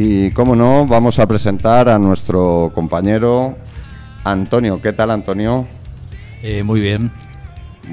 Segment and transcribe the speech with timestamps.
[0.00, 3.56] Y como no, vamos a presentar a nuestro compañero
[4.22, 4.80] Antonio.
[4.80, 5.66] ¿Qué tal, Antonio?
[6.40, 7.10] Eh, muy bien.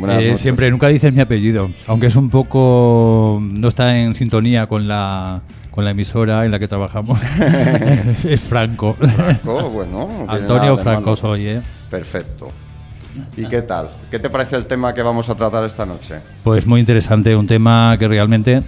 [0.10, 3.42] Eh, siempre, nunca dices mi apellido, aunque es un poco.
[3.42, 5.42] no está en sintonía con la,
[5.72, 7.20] con la emisora en la que trabajamos.
[8.08, 8.96] es, es Franco.
[9.44, 11.62] Oh, bueno, no Antonio Franco soy, ¿eh?
[11.90, 12.52] Perfecto.
[13.36, 13.90] ¿Y qué tal?
[14.12, 16.18] ¿Qué te parece el tema que vamos a tratar esta noche?
[16.44, 18.62] Pues muy interesante, un tema que realmente,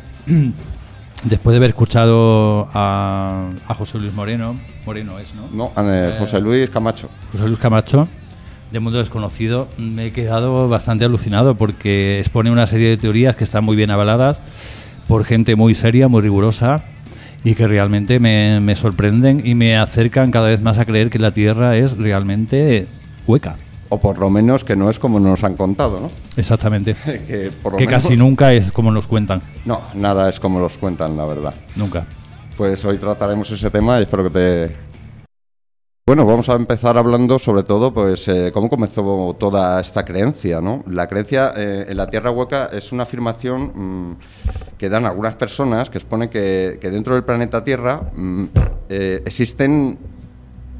[1.23, 5.71] después de haber escuchado a, a José Luis Moreno, Moreno es, ¿no?
[5.73, 7.09] No, eh, José Luis Camacho.
[7.31, 8.07] José Luis Camacho,
[8.71, 13.43] de Mundo Desconocido, me he quedado bastante alucinado porque expone una serie de teorías que
[13.43, 14.41] están muy bien avaladas
[15.07, 16.83] por gente muy seria, muy rigurosa
[17.43, 21.19] y que realmente me, me sorprenden y me acercan cada vez más a creer que
[21.19, 22.87] la Tierra es realmente
[23.25, 23.55] hueca.
[23.89, 26.11] O por lo menos que no es como nos han contado, ¿no?
[26.35, 26.93] Exactamente.
[27.05, 29.41] que por lo que menos- casi nunca es como nos cuentan.
[29.65, 31.53] No, nada es como los cuentan, la verdad.
[31.75, 32.05] Nunca.
[32.57, 34.87] Pues hoy trataremos ese tema y espero que te...
[36.05, 40.81] Bueno, vamos a empezar hablando sobre todo, pues, eh, cómo comenzó toda esta creencia, ¿no?
[40.87, 44.17] La creencia eh, en la Tierra hueca es una afirmación mm,
[44.77, 48.45] que dan algunas personas que exponen que, que dentro del planeta Tierra mm,
[48.89, 49.97] eh, existen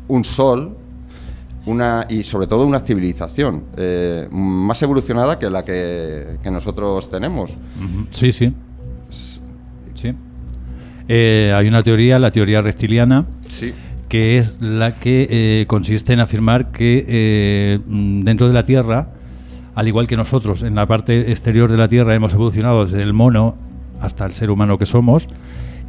[0.08, 0.77] un sol
[1.67, 7.55] una, y sobre todo una civilización eh, más evolucionada que la que, que nosotros tenemos.
[8.09, 8.53] Sí, sí.
[9.93, 10.13] Sí.
[11.07, 13.73] Eh, hay una teoría, la teoría reptiliana, Sí.
[14.09, 19.09] que es la que eh, consiste en afirmar que dentro de la Tierra,
[19.75, 23.13] al igual que nosotros en la parte exterior de la Tierra hemos evolucionado desde el
[23.13, 23.55] mono
[23.99, 25.27] hasta el ser humano que somos,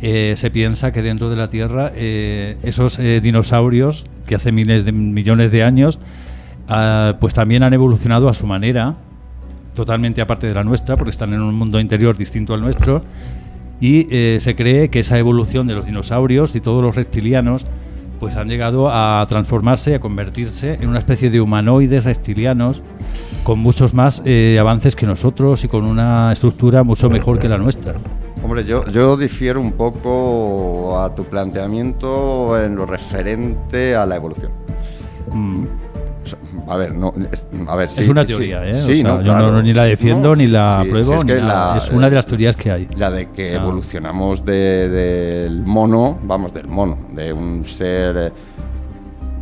[0.01, 4.85] eh, se piensa que dentro de la Tierra eh, esos eh, dinosaurios que hace miles
[4.85, 5.99] de millones de años,
[6.69, 8.95] ah, pues también han evolucionado a su manera,
[9.75, 13.03] totalmente aparte de la nuestra, porque están en un mundo interior distinto al nuestro,
[13.81, 14.09] y
[14.41, 17.65] se cree que esa evolución de los dinosaurios y todos los reptilianos
[18.19, 22.83] pues han llegado a transformarse, a convertirse en una especie de humanoides reptilianos
[23.45, 24.25] con muchos más
[24.59, 27.95] avances que nosotros y con una estructura mucho mejor que la nuestra.
[28.43, 34.53] Hombre, yo, yo difiero un poco a tu planteamiento en lo referente a la evolución.
[35.33, 35.65] Mm.
[36.69, 38.71] A ver, no, es, a ver, sí, es una sí, teoría, ¿eh?
[38.71, 39.51] O Sí, sea, no, yo claro.
[39.51, 42.27] no, ni la defiendo, No, ni la apruebo, es que la- es una de las
[42.27, 42.87] teorías que hay.
[42.97, 48.17] La de que O sea, evolucionamos de- del mono, vamos, del mono, de un ser
[48.19, 48.33] eh,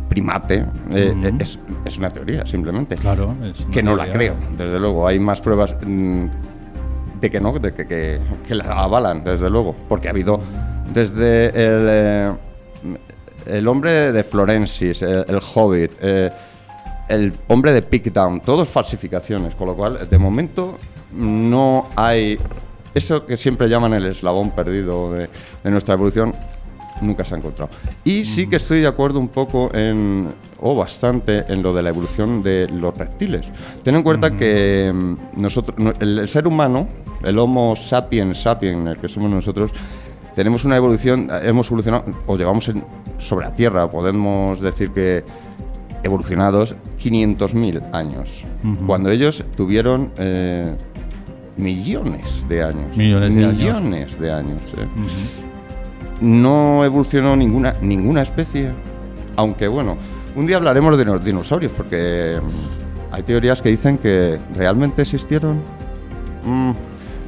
[0.07, 2.95] primate, eh, eh, es, es una teoría, simplemente.
[2.95, 5.05] Claro, es una que no la creo, desde luego.
[5.07, 6.25] Hay más pruebas mm,
[7.19, 9.75] de que no, de que, que, que la avalan, desde luego.
[9.87, 10.39] Porque ha habido
[10.93, 12.33] desde el, eh,
[13.47, 16.31] el hombre de Florensis, el, Hobbit, eh,
[17.09, 19.55] el hombre de Pickdown, todos falsificaciones.
[19.55, 20.77] Con lo cual, de momento,
[21.13, 22.39] no hay.
[22.93, 25.29] Eso que siempre llaman el eslabón perdido de
[25.65, 26.33] nuestra evolución,
[27.01, 27.69] nunca se ha encontrado.
[28.03, 30.27] Y sí que estoy de acuerdo un poco en,
[30.59, 33.47] o bastante, en lo de la evolución de los reptiles.
[33.83, 36.87] Ten en cuenta que mm, nosotros, no- el, ser humano,
[37.23, 39.71] el Homo sapiens sapiens, el que somos nosotros,
[40.35, 42.83] tenemos una evolución, hemos evolucionado, o llevamos en-
[43.17, 45.23] sobre la Tierra, podemos decir que
[46.03, 48.43] evolucionados 500.000 años,
[48.85, 50.73] cuando ellos tuvieron eh,
[51.57, 52.95] millones de años.
[52.95, 53.57] Millones de años.
[53.57, 55.46] Millones de años, eh
[56.21, 58.71] no evolucionó ninguna, ninguna especie.
[59.35, 59.97] Aunque bueno,
[60.35, 65.59] un día hablaremos de los dinosaurios, porque mm, hay teorías que dicen que realmente existieron.
[66.43, 66.71] Mm,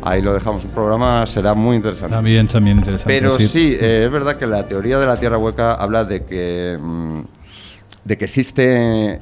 [0.01, 2.15] ahí lo dejamos, un programa será muy interesante.
[2.15, 3.13] También, también interesante.
[3.13, 6.77] Pero sí, eh, es verdad que la teoría de la Tierra hueca habla de que,
[6.81, 7.19] mm,
[8.05, 9.21] de que existe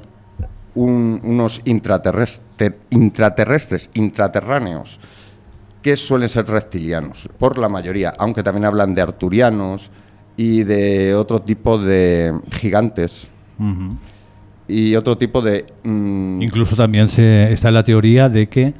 [0.75, 4.99] un- unos intraterrestre- intraterrestres, intraterráneos,
[5.87, 9.89] que suelen ser reptilianos, por la mayoría, aunque también hablan de arturianos
[10.35, 13.29] y de otro tipo de gigantes
[14.67, 15.65] y otro tipo de...
[15.83, 18.73] mm, Incluso también se, está la teoría de que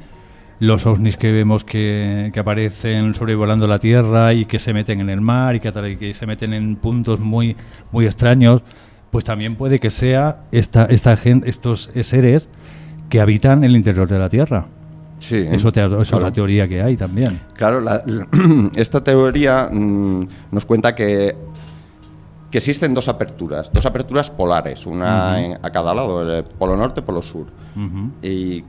[0.60, 5.08] los ovnis que vemos que, que aparecen sobrevolando la Tierra y que se meten en
[5.08, 7.56] el mar y que, y que se meten en puntos muy,
[7.90, 8.62] muy extraños,
[9.10, 12.50] pues también puede que sea esta, esta gen- estos seres
[13.08, 14.66] que habitan el interior de la Tierra.
[15.18, 17.40] Sí, Eso, te- eso es la teoría que hay también.
[17.54, 18.02] Claro, la-
[18.76, 21.36] esta teoría mm, nos cuenta que,
[22.50, 27.00] que existen dos aperturas, dos aperturas polares, una en- a cada lado, el polo norte
[27.00, 27.46] y polo sur,
[28.22, 28.64] y,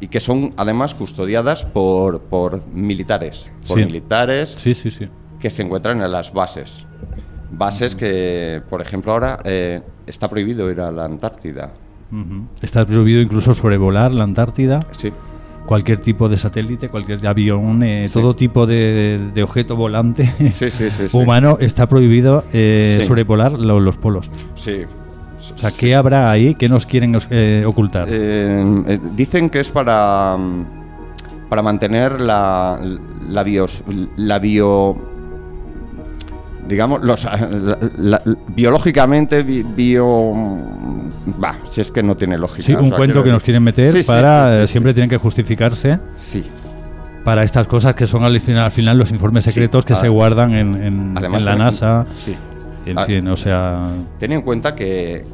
[0.00, 3.84] y que son además custodiadas por, por militares, por Sí.
[3.84, 5.08] militares Sí, sí, sí.
[5.40, 6.86] que se encuentran en las bases.
[7.50, 11.72] Bases que, por ejemplo, ahora eh, está prohibido ir a la Antártida.
[12.62, 14.80] Está prohibido incluso sobrevolar la Antártida.
[14.92, 15.12] Sí.
[15.66, 20.88] Cualquier tipo de satélite, cualquier avión, eh, todo tipo de, de objeto volante Sí, sí,
[21.12, 24.30] humano está prohibido eh, sobrevolar lo- los polos.
[24.54, 24.82] Sí.
[25.54, 26.54] O sea, ¿qué habrá ahí?
[26.54, 28.06] ¿Qué nos quieren eh, ocultar?
[28.10, 30.64] Eh, dicen que es para, mm,
[31.50, 32.80] para mantener la,
[33.28, 33.84] la, bios,
[34.16, 35.13] la bio.
[36.68, 40.32] Digamos, los, la- la- biológicamente, bi- bio.
[41.42, 42.62] Va, si es que no tiene lógica.
[42.62, 44.72] sí, o un sea, cuento que nos quieren meter Sí, para sí, sí, eh, sí.
[44.72, 46.44] siempre tienen que justificarse Sí.
[47.24, 50.54] para estas cosas que son al final, al final los informes secretos que se guardan
[50.54, 52.06] en, en- Además, en la NASA.
[52.14, 52.34] Sí.
[52.86, 53.88] En Ah, fin, o sea,
[54.18, 55.24] Ten en cuenta que,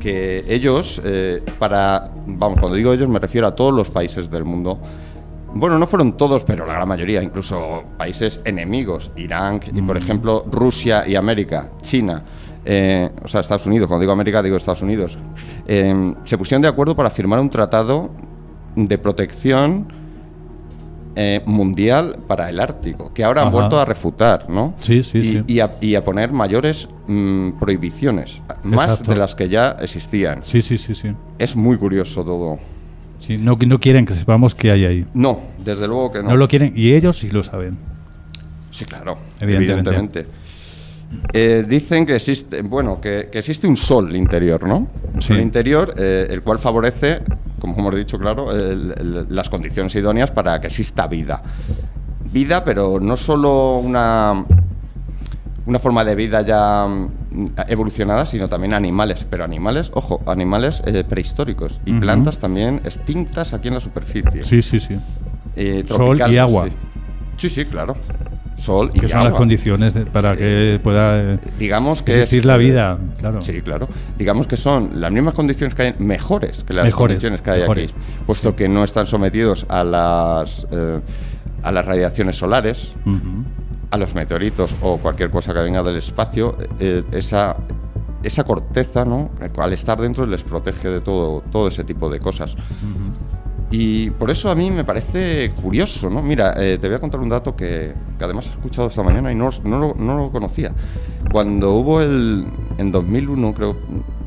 [0.00, 2.02] que ellos, eh, para.
[2.26, 4.78] Vamos, cuando digo ellos, me refiero a todos los países del mundo.
[5.54, 10.44] Bueno, no fueron todos, pero la gran mayoría, incluso países enemigos, Irán y, por ejemplo,
[10.50, 12.22] Rusia y América, China,
[12.64, 15.16] eh, o sea, Estados Unidos, cuando digo América digo Estados Unidos,
[15.66, 18.10] eh, se pusieron de acuerdo para firmar un tratado
[18.76, 19.88] de protección
[21.16, 24.74] eh, mundial para el Ártico, que ahora han vuelto a refutar, ¿no?
[24.78, 25.42] Sí, sí, y, sí.
[25.48, 29.10] Y a, y a poner mayores mm, prohibiciones, más Exacto.
[29.12, 30.44] de las que ya existían.
[30.44, 31.12] sí, sí, sí, sí.
[31.38, 32.58] Es muy curioso todo.
[33.18, 35.06] Sí, no, no quieren que sepamos qué hay ahí.
[35.14, 36.30] No, desde luego que no.
[36.30, 37.76] No lo quieren y ellos sí lo saben.
[38.70, 39.90] Sí, claro, Evidentemente.
[39.90, 40.26] evidentemente.
[41.32, 44.86] Eh, dicen que existe, bueno, que, que existe un sol interior, ¿no?
[45.14, 45.28] Un Sí.
[45.28, 47.20] sol interior, eh, el cual favorece,
[47.58, 51.42] como hemos dicho, claro, el- el- las condiciones idóneas para que exista vida.
[52.30, 54.44] Vida, pero no solo una,
[55.68, 59.26] una forma de vida ya mm, evolucionada, sino también animales.
[59.28, 64.42] Pero animales, ojo, animales eh, prehistóricos y plantas también extintas aquí en la superficie.
[64.42, 64.98] Sí, sí, sí.
[65.56, 66.66] Eh, Sol y agua.
[66.66, 66.72] Sí,
[67.36, 67.94] sí, sí, claro.
[68.56, 69.30] Sol y Que son agua.
[69.30, 72.98] las condiciones de- para que pueda eh, Digamos que existir es- la vida.
[73.18, 73.40] Claro.
[73.42, 73.88] Sí, claro.
[74.18, 77.60] Digamos que son las mismas condiciones que hay, mejores que las Mejores, condiciones que hay
[77.60, 77.92] mejores.
[77.92, 80.98] aquí, puesto que no están sometidos a las eh,
[81.62, 82.94] a las radiaciones solares.
[83.90, 86.56] A los meteoritos o cualquier cosa que venga del espacio.
[86.78, 87.56] eh, esa
[88.22, 89.30] esa corteza, ¿no?
[89.58, 92.56] Al estar dentro les protege de todo todo ese tipo de cosas.
[93.70, 96.22] Y por eso a mí me parece curioso, ¿no?
[96.22, 99.30] Mira, eh, te voy a contar un dato que, que además he escuchado esta mañana
[99.30, 100.72] y no, no, lo, no lo conocía.
[101.30, 102.46] Cuando hubo el,
[102.78, 103.76] en 2001, creo,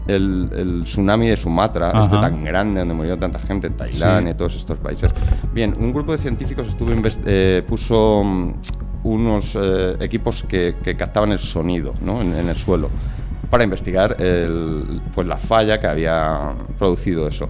[0.07, 2.29] el, el tsunami de Sumatra, este Ajá.
[2.29, 5.11] tan grande, donde murió tanta gente, en Tailandia y todos estos países.
[5.53, 6.91] Bien, un grupo de científicos estuvo
[7.25, 8.53] eh, puso mm,
[9.03, 12.21] unos eh, equipos que, que captaban el sonido ¿no?
[12.21, 12.89] en, en el suelo
[13.49, 17.49] para investigar el- pues la falla que había producido eso.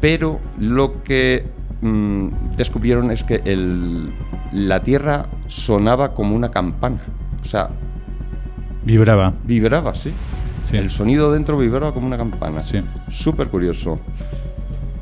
[0.00, 1.46] Pero lo que
[1.80, 4.10] mm, descubrieron es que el-
[4.52, 6.98] la Tierra sonaba como una campana.
[7.40, 7.70] O sea,
[8.84, 9.32] Vibraba.
[9.44, 10.12] vibraba, sí.
[10.64, 10.76] Sí.
[10.76, 12.60] El sonido dentro vibraba como una campana.
[12.60, 12.80] Sí.
[13.10, 13.98] Súper curioso.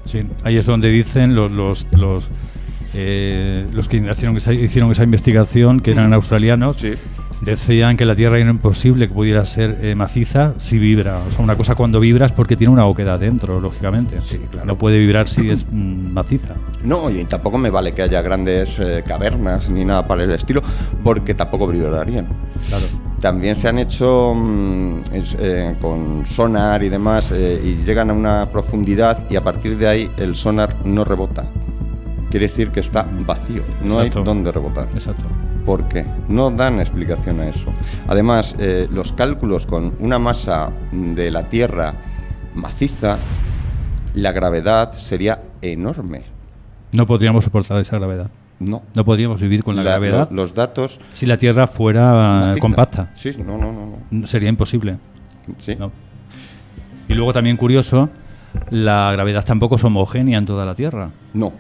[0.05, 2.29] Sí, ahí es donde dicen los los, los,
[3.01, 6.95] eh, los que hicieron esa, hicieron esa investigación, que eran australianos, Sí.
[7.41, 11.19] decían que la Tierra era imposible que pudiera ser eh, maciza si vibra.
[11.19, 14.21] O sea, una cosa cuando vibras porque tiene una oquedad dentro, lógicamente.
[14.21, 14.67] Sí, claro.
[14.67, 16.57] No puede vibrar si es mm, maciza.
[16.83, 20.61] No, y tampoco me vale que haya grandes eh, cavernas ni nada para el estilo,
[21.05, 22.27] porque tampoco vibrarían.
[22.69, 22.85] Claro.
[23.21, 25.01] También se han hecho mm,
[25.81, 30.35] con sonar y demás y llegan a una profundidad y a partir de ahí el
[30.35, 31.45] sonar no rebota.
[32.31, 34.19] Quiere decir que está vacío, no Exacto.
[34.21, 34.89] hay dónde rebotar.
[34.93, 35.25] Exacto.
[35.65, 36.05] ¿Por qué?
[36.29, 37.73] No dan explicación a eso.
[38.07, 41.93] Además, eh, los cálculos con una masa de la Tierra
[42.55, 43.19] maciza,
[44.15, 46.23] la gravedad sería enorme.
[46.93, 48.31] No podríamos soportar esa gravedad.
[48.61, 48.83] No.
[48.97, 51.01] No podríamos vivir con la, La- gravedad lo- los datos...
[51.13, 52.13] si la Tierra fuera
[52.47, 52.61] maciza.
[52.61, 53.11] compacta.
[53.15, 53.97] Sí, no, no, no.
[54.11, 54.27] no.
[54.27, 54.97] Sería imposible.
[55.59, 55.77] Sí.
[55.79, 55.93] No.
[57.09, 58.09] Y luego también curioso,
[58.71, 61.11] la gravedad tampoco es homogénea en toda la Tierra.
[61.35, 61.53] No.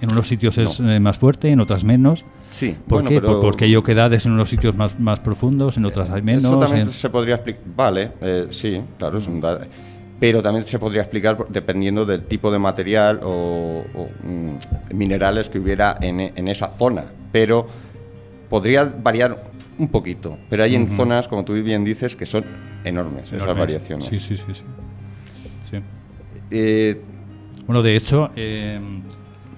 [0.00, 2.24] En unos sitios es eh, más fuerte, en otras menos.
[2.50, 3.20] Sí, ¿Por bueno, qué?
[3.20, 3.32] pero...
[3.34, 6.44] Por- porque hay oquedades en unos sitios más, más profundos, en otras hay menos.
[6.44, 7.62] Eso también en- se podría explicar.
[7.76, 9.40] Vale, eh, sí, claro, es un
[10.20, 15.58] Pero también se podría explicar dependiendo del tipo de material o, o, mm, minerales que
[15.58, 17.04] hubiera en, en esa zona.
[17.32, 17.66] Pero
[18.50, 19.42] podría variar
[19.78, 20.38] un poquito.
[20.50, 22.44] Pero hay en zonas, como tú bien dices, que son
[22.84, 24.06] enormes, esas variaciones.
[24.06, 24.44] Sí, sí, sí.
[24.52, 24.62] sí.
[25.70, 25.76] Sí.
[26.50, 27.00] Eh,
[27.66, 28.78] Bueno, de hecho, eh,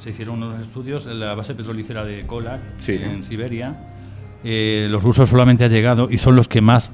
[0.07, 2.93] se hicieron unos estudios en la base petrolífera de Kolar, Sí.
[3.03, 3.75] en Siberia.
[4.45, 6.93] Eh, los rusos solamente han llegado, y son los que más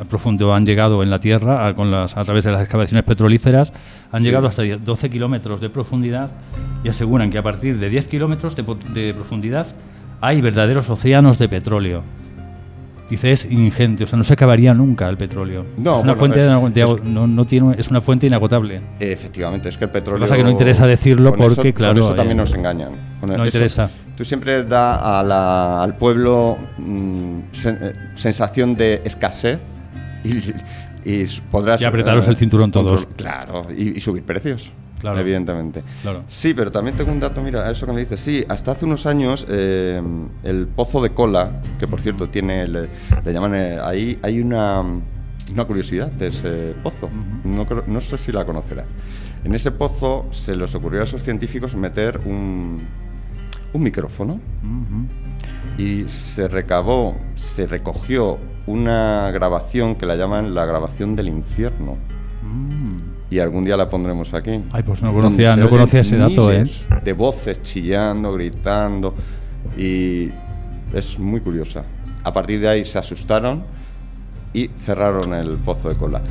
[0.00, 3.04] a profundo han llegado en la Tierra, a, con las, a través de las excavaciones
[3.04, 3.74] petrolíferas,
[4.10, 4.26] han Sí.
[4.28, 6.30] llegado hasta 12 kilómetros de profundidad
[6.82, 9.66] y aseguran que a partir de 10 kilómetros de profundidad
[10.22, 12.02] hay verdaderos océanos de petróleo.
[13.08, 15.64] Dice, es ingente, o sea, no se acabaría nunca el petróleo.
[15.76, 16.40] No, es una bueno, fuente
[16.82, 18.80] es- es- no, no tiene, es una fuente inagotable.
[18.98, 20.18] Efectivamente, es que el Lo petróleo.
[20.18, 22.40] que pasa es que no interesa decirlo con eso- porque, claro, Con eso también eh,
[22.40, 22.88] nos engañan.
[23.20, 23.88] Con no interesa.
[24.16, 29.60] Tú siempre da a la- al pueblo mm, sen- eh, sensación de escasez
[30.24, 30.52] y,
[31.08, 31.80] y podrás.
[31.82, 33.04] Y apretaros el cinturón todos.
[33.06, 34.72] control- Claro, y, y subir precios.
[35.00, 35.20] Claro.
[35.20, 35.82] Evidentemente.
[36.02, 36.24] Claro.
[36.26, 38.18] Sí, pero también tengo un dato, mira, a eso que me dices.
[38.20, 40.02] Sí, hasta hace unos años eh,
[40.42, 42.88] el pozo de cola, que por cierto tiene, le,
[43.24, 44.82] le llaman, eh, ahí hay una,
[45.52, 47.08] una curiosidad de ese pozo.
[47.44, 48.84] no, no sé si la conocerá.
[49.44, 52.80] En ese pozo se les ocurrió a esos científicos meter un,
[53.72, 54.40] un micrófono
[55.78, 61.96] y se recabó, se recogió una grabación que la llaman la grabación del infierno.
[63.30, 64.62] Y algún día la pondremos aquí.
[64.72, 66.64] Ay, pues no conocía, no conocía ese dato, ¿eh?
[67.04, 69.14] De voces chillando, gritando.
[69.76, 70.30] Y
[70.92, 71.82] es muy curiosa.
[72.22, 73.64] A partir de ahí se asustaron
[74.52, 76.22] y cerraron el pozo de cola.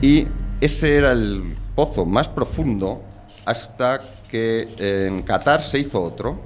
[0.00, 0.26] Y
[0.60, 3.02] ese era el pozo más profundo
[3.46, 6.40] hasta que en Qatar se hizo otro.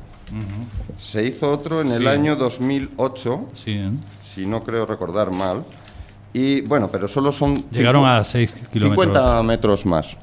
[1.01, 2.07] Se hizo otro en el Sí.
[2.09, 3.91] año 2008, Sí, ¿eh?
[4.21, 5.65] si no creo recordar mal.
[6.39, 9.07] Y bueno, pero solo son Llegaron a 6 kilómetros.
[9.07, 10.15] 50 metros más.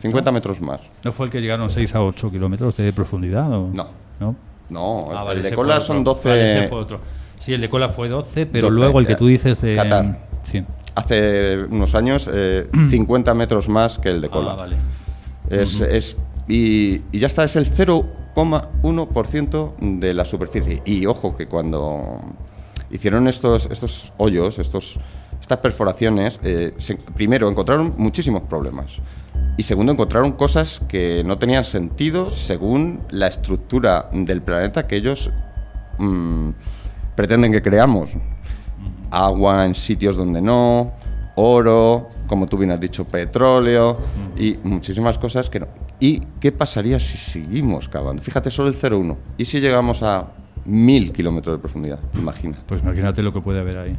[0.00, 0.80] 50 metros más.
[1.04, 3.48] ¿No fue el que llegaron 6 a 8 kilómetros de profundidad?
[3.52, 3.68] O?
[3.72, 3.86] No.
[4.18, 4.34] ¿No?
[4.70, 6.14] No, Ah, el vale, de ese cola son otro.
[6.14, 6.28] 12.
[6.30, 7.00] Vale, ese fue otro.
[7.38, 9.76] Sí, el de cola fue 12, pero 12, luego el que tú dices de.
[9.76, 10.18] Qatar.
[10.42, 10.64] Sí.
[10.96, 14.50] Hace unos años, eh, 50 metros más que el de cola.
[14.52, 14.74] Ah, vale.
[15.48, 16.16] Es, es-
[16.48, 20.82] y, y ya está, es el 0,1% de la superficie.
[20.84, 22.18] Y ojo que cuando
[22.90, 24.98] hicieron estos, estos hoyos, estos,
[25.40, 26.74] estas perforaciones, eh,
[27.14, 28.92] primero encontraron muchísimos problemas.
[29.56, 35.30] Y segundo, encontraron cosas que no tenían sentido según la estructura del planeta que ellos
[35.98, 36.50] mm,
[37.14, 38.12] pretenden que creamos.
[39.10, 40.92] Agua en sitios donde no,
[41.34, 43.98] oro, como tú bien has dicho, petróleo
[44.36, 45.68] y muchísimas cosas que no.
[45.98, 48.22] ¿Y qué pasaría si seguimos cavando?
[48.22, 49.16] Fíjate, solo el 0,1.
[49.36, 50.28] ¿Y si llegamos a
[50.70, 51.98] mil kilómetros de profundidad?
[52.14, 53.94] Imagina Pues imagínate lo que puede haber ahí.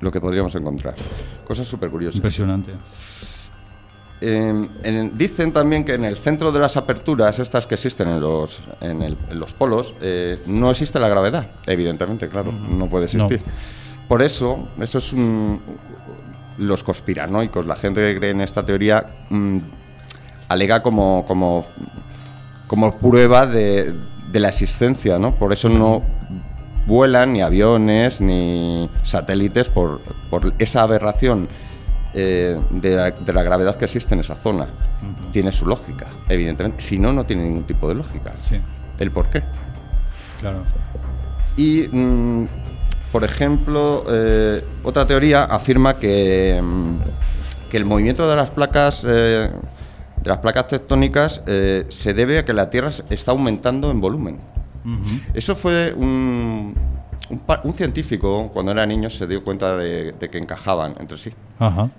[0.00, 0.94] lo que podríamos encontrar.
[1.46, 2.16] Cosas súper curiosas.
[2.16, 2.72] Impresionante.
[4.20, 8.20] Eh, en- dicen también que en el centro de las aperturas, estas que existen en
[8.20, 13.04] los, en el- en los polos, eh, no existe la gravedad, evidentemente, claro, no puede
[13.06, 13.42] existir.
[14.08, 15.60] Por eso, eso es un-
[16.58, 19.58] los conspiranoicos, la gente que cree en esta teoría, mm,
[20.48, 21.66] alega como, como,
[22.66, 23.94] como prueba de,
[24.30, 25.34] de la existencia, ¿no?
[25.34, 26.02] Por eso no
[26.86, 31.48] vuelan ni aviones ni satélites por, por esa aberración
[32.14, 34.68] eh, de, la, de la gravedad que existe en esa zona.
[35.32, 36.80] Tiene su lógica, evidentemente.
[36.82, 38.32] Si no, no tiene ningún tipo de lógica.
[38.38, 38.60] Sí,
[38.98, 39.42] El por qué.
[40.40, 40.62] claro.
[41.56, 42.48] Y, mm,
[43.12, 46.96] por ejemplo, eh, otra teoría afirma que, mm,
[47.70, 49.50] que el movimiento de las placas, eh,
[50.26, 54.38] de las placas tectónicas, eh, se debe a que la Tierra está aumentando en volumen.
[55.34, 56.74] Eso fue un,
[57.62, 61.30] un, científico, cuando era niño, se dio cuenta de, de que encajaban entre sí.
[61.60, 61.90] Ajá.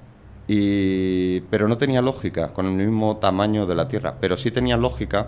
[0.45, 4.75] Y, pero no tenía lógica con el mismo tamaño de la Tierra, pero sí tenía
[4.75, 5.27] lógica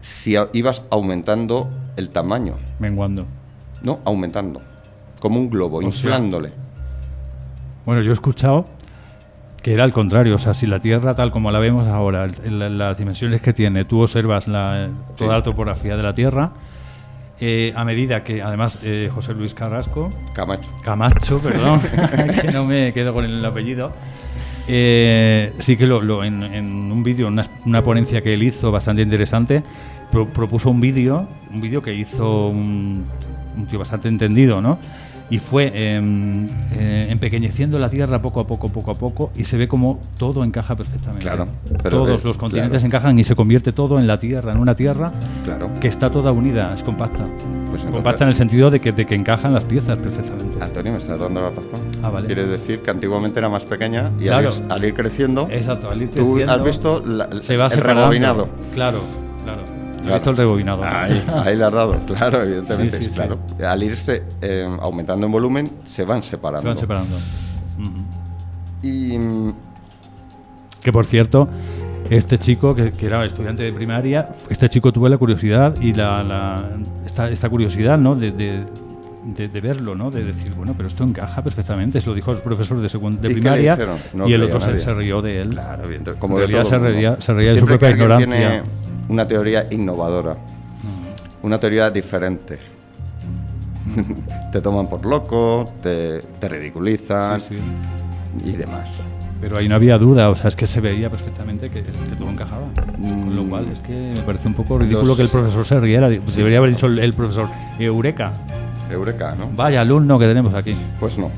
[0.00, 2.54] si a- ibas aumentando el tamaño.
[2.78, 3.26] Menguando.
[3.82, 4.60] No, aumentando.
[5.18, 6.52] Como un globo, inflándole.
[7.84, 8.64] Bueno, yo he escuchado
[9.64, 10.36] que era al contrario.
[10.36, 14.00] O sea, si la Tierra, tal como la vemos ahora, las dimensiones que tiene, tú
[14.02, 15.36] observas la, toda Sí.
[15.38, 16.52] la topografía de la Tierra,
[17.40, 20.70] eh, a medida que, además, eh, José Luis Carrasco, Camacho.
[20.84, 21.80] Camacho, perdón,
[22.42, 23.90] que no me quedo con el apellido.
[24.68, 28.70] Eh, sí que lo, lo- en, en un vídeo, una, una ponencia que él hizo
[28.72, 29.62] bastante interesante,
[30.10, 33.04] pro- propuso un vídeo, un vídeo que hizo un,
[33.56, 34.78] un tío bastante entendido, ¿no?
[35.30, 39.56] Y fue em, eh, empequeñeciendo la Tierra poco a poco, poco a poco, y se
[39.56, 41.22] ve como todo encaja perfectamente.
[41.24, 41.48] Claro,
[41.82, 42.86] pero, Todos eh, los continentes claro.
[42.86, 45.12] encajan y se convierte todo en la Tierra, en una Tierra
[45.44, 45.70] Claro.
[45.80, 47.24] que está toda unida, es compacta.
[47.24, 50.62] Pues entonces- compacta en el sentido de que, de que encajan las piezas perfectamente.
[50.62, 51.80] Antonio, me estás dando la razón.
[52.02, 52.26] Ah, vale.
[52.26, 54.50] Quiere decir que antiguamente era más pequeña y Claro.
[54.50, 57.66] al, ir, al ir creciendo, Exacto, al ir tú creciendo, has visto la- se va
[57.66, 58.48] el rebobinado.
[58.74, 59.00] Claro,
[59.42, 59.62] claro.
[60.04, 60.14] Claro.
[60.18, 60.82] visto el rebobinado.
[60.84, 62.96] Ahí, ahí le has dado, claro, evidentemente.
[62.96, 63.16] Sí, sí, sí.
[63.16, 63.38] claro.
[63.66, 66.62] Al irse eh, aumentando en volumen, se van separando.
[66.62, 67.16] Se van separando.
[68.82, 69.52] Y mm,
[70.82, 71.48] Que por cierto,
[72.10, 76.22] este chico, que, que era estudiante de primaria, este chico tuvo la curiosidad y la,
[76.22, 76.68] la-
[77.06, 78.14] esta, esta curiosidad, ¿no?
[78.14, 78.64] De, de-
[79.24, 80.10] de- de verlo, ¿no?
[80.10, 81.98] De decir, bueno, pero esto encaja perfectamente.
[81.98, 83.78] Se lo dijo a los profesores de, de ¿Y qué le primaria?
[84.12, 85.48] No y el otro se, rió de él.
[85.48, 88.26] Claro, evidente- como En de realidad todo se reía- se reía de su propia ignorancia.
[88.36, 88.62] Tiene
[89.08, 90.36] una teoría innovadora,
[91.42, 92.58] una teoría diferente.
[94.52, 98.50] te toman por loco, te, te ridiculizan Sí, sí.
[98.50, 98.88] y demás.
[99.40, 102.30] Pero ahí no había duda, o sea, es que se veía perfectamente que, que todo
[102.30, 102.62] encajaba.
[102.98, 105.78] Con lo cual es que me parece un poco ridículo Los- que el profesor se
[105.80, 106.08] riera.
[106.08, 108.32] Debería haber dicho el, el profesor, Eureka,
[108.90, 109.50] Eureka, ¿no?
[109.54, 110.74] vaya alumno que tenemos aquí.
[110.98, 111.30] Pues no,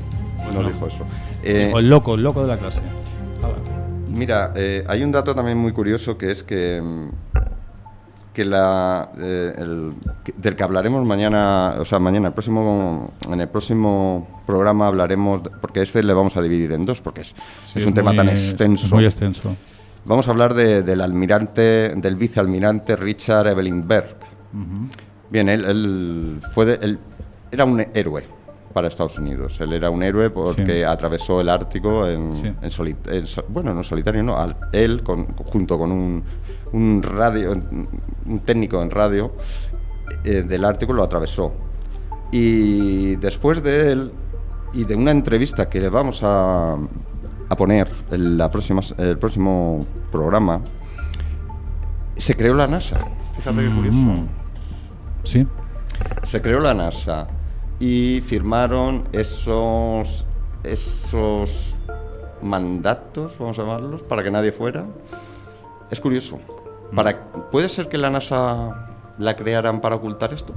[0.53, 0.67] no, no.
[0.69, 1.05] dijo eso.
[1.43, 2.81] Eh, O el loco, el loco de la clase.
[4.09, 7.26] Mira, eh, hay un dato también muy curioso que es que, mm,
[8.37, 9.93] que la, eh, el-
[10.37, 15.81] del que hablaremos mañana, o sea, mañana, el próximo, en el próximo programa hablaremos, porque
[15.81, 17.29] este le vamos a dividir en dos, porque es,
[17.73, 18.93] Sí, es un tema tan extenso.
[18.95, 19.55] Muy extenso.
[20.05, 24.15] Vamos a hablar de- del almirante, del vicealmirante Richard Evelyn Berg.
[25.31, 26.99] Bien, él, él fue de- él
[27.51, 28.23] era un héroe
[28.71, 29.59] para Estados Unidos.
[29.61, 30.83] Él era un héroe porque Sí.
[30.83, 32.47] atravesó el Ártico en, Sí.
[32.47, 34.37] en en bueno, no solitario, no.
[34.37, 36.23] al- él con- junto con un,
[36.73, 37.53] un radio,
[38.25, 39.31] un técnico en radio
[40.23, 41.53] eh, del Ártico lo atravesó.
[42.31, 44.11] Y después de él
[44.73, 49.85] y de una entrevista que le vamos a, a poner en la próxima, el próximo
[50.11, 50.61] programa,
[52.17, 52.99] se creó la NASA.
[53.35, 54.13] Fíjate qué curioso.
[55.23, 55.47] Sí.
[56.23, 57.27] Se creó la NASA
[57.79, 60.25] y firmaron esos,
[60.63, 61.77] esos
[62.41, 64.85] mandatos, vamos a llamarlos, para que nadie fuera.
[65.89, 66.39] Es curioso.
[66.95, 70.53] Para, ¿Puede ser que la NASA la crearan para ocultar esto?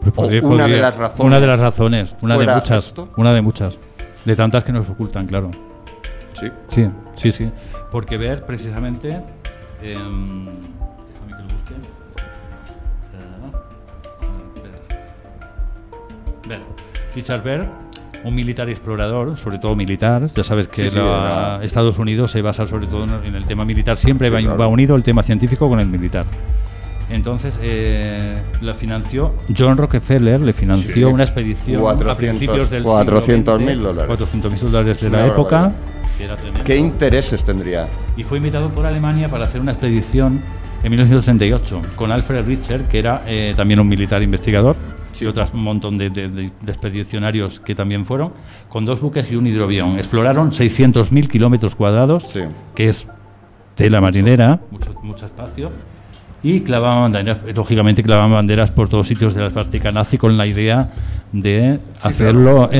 [0.00, 2.86] Pues podría- una de las razones Una de las razones, una de fuera muchas.
[2.88, 3.08] esto.
[3.16, 3.78] Una de muchas.
[4.24, 5.50] De tantas que nos ocultan, claro.
[6.34, 6.50] Sí.
[6.68, 7.50] Sí, sí, sí.
[7.90, 9.20] Porque ver precisamente.
[9.82, 11.74] em, déjame que lo busque.
[13.14, 13.52] Eh,
[16.48, 16.60] Ver.
[17.14, 17.68] Richard Berg,
[18.24, 20.24] un militar explorador, sobre todo militar.
[20.34, 23.64] Ya sabes que Sí, sí, la- Estados Unidos se basa sobre todo en el tema
[23.64, 23.96] militar.
[23.96, 24.58] Siempre Sí, va, claro.
[24.58, 26.24] va unido el tema científico con el militar.
[27.10, 31.12] Entonces, eh, la financió John Rockefeller, le financió Sí.
[31.14, 34.08] una expedición a 400 principios del 400.000 siglo XX, dólares.
[34.08, 35.56] 400.000 dólares de la época.
[35.60, 35.80] barbaridad.
[36.16, 36.36] que era.
[36.64, 37.88] ¿Qué intereses tendría?
[38.16, 40.40] Y fue invitado por Alemania para hacer una expedición
[40.82, 44.76] en 1938 con Alfred Richter, que era eh, también un militar investigador,
[45.22, 48.32] y otras un montón de, de- de- expedicionarios que también fueron,
[48.68, 49.98] con dos buques y un hidroavión.
[49.98, 52.40] Exploraron 600.000 kilómetros cuadrados, Sí.
[52.74, 53.08] que es
[53.74, 55.70] tela marinera, mucho, mucho espacio,
[56.42, 60.46] y clavaban banderas, lógicamente clavaban banderas por todos sitios de la práctica nazi con la
[60.46, 60.90] idea
[61.34, 62.70] de hacerlo,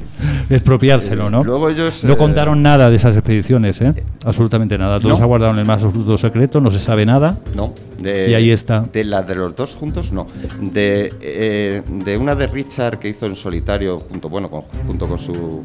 [0.50, 1.42] expropiárselo, ¿no?
[1.42, 3.92] Luego ellos, no eh, contaron nada de esas expediciones, ¿eh?
[4.24, 5.00] absolutamente nada.
[5.00, 5.50] Todo ¿No?
[5.50, 7.36] en el más absoluto secreto, no se sabe nada.
[7.56, 7.72] No.
[7.98, 8.80] De, Y ahí está.
[8.92, 10.26] De la de los dos juntos, no.
[10.60, 15.18] De, eh, de una de Richard que hizo en solitario, junto, bueno, con, junto con
[15.18, 15.60] su.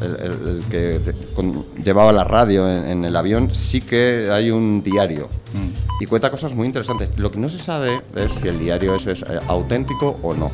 [0.00, 4.28] El, el- el que te- con- llevaba la radio en, en el avión, sí que
[4.32, 5.28] hay un diario.
[5.52, 6.02] Mm.
[6.02, 7.10] Y cuenta cosas muy interesantes.
[7.18, 10.50] Lo que no se sabe es si el diario ese es eh, auténtico o no.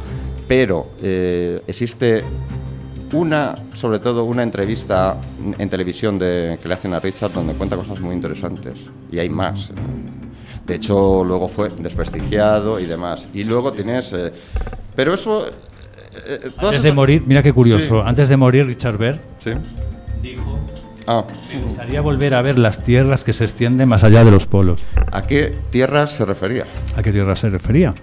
[0.49, 2.23] Pero eh, existe
[3.13, 5.17] una, sobre todo una entrevista
[5.59, 8.79] en televisión de, que le hacen a Richard donde cuenta cosas muy interesantes.
[9.11, 9.71] Y hay más.
[10.67, 13.25] De hecho, luego fue desprestigiado y demás.
[13.33, 14.13] Y luego tienes...
[14.13, 14.33] eh,
[14.97, 15.47] pero eso...
[15.47, 15.51] eh,
[16.45, 18.09] eh, Antes de morir, mira qué curioso, Sí.
[18.09, 19.51] antes de morir Richard Berg Sí.
[20.23, 20.59] dijo,
[21.09, 24.47] Ah, me gustaría volver a ver las tierras que se extienden más allá de los
[24.47, 24.83] polos.
[25.13, 26.67] ¿a qué tierras se refería?
[26.97, 27.95] ¿A qué tierra se refería?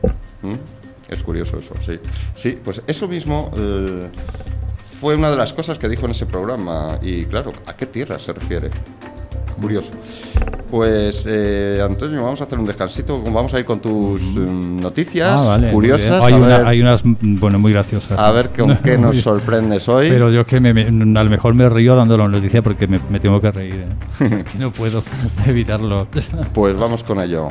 [0.42, 0.54] ¿Mm?
[1.14, 2.00] Es curioso eso, sí.
[2.36, 4.08] Sí, pues eso mismo eh,
[5.00, 6.98] fue una de las cosas que dijo en ese programa.
[7.02, 8.70] Y claro, ¿a qué tierra se refiere?
[9.62, 9.92] Curioso.
[10.70, 13.22] Pues, eh, Antonio, vamos a hacer un descansito.
[13.22, 16.24] Vamos a ir con tus mm, noticias Ah, vale, curiosas.
[16.24, 18.18] Hay, una- ver, hay unas, bueno, muy graciosas.
[18.18, 20.10] a ver con qué nos sorprendes hoy.
[20.10, 22.88] Pero yo es que me- me- a lo mejor me río dando la noticia porque
[22.88, 23.76] me, me tengo que reír.
[23.76, 23.86] ¿eh?
[24.36, 25.04] Es que no puedo
[25.46, 26.08] evitarlo.
[26.54, 27.50] Pues vamos con ello.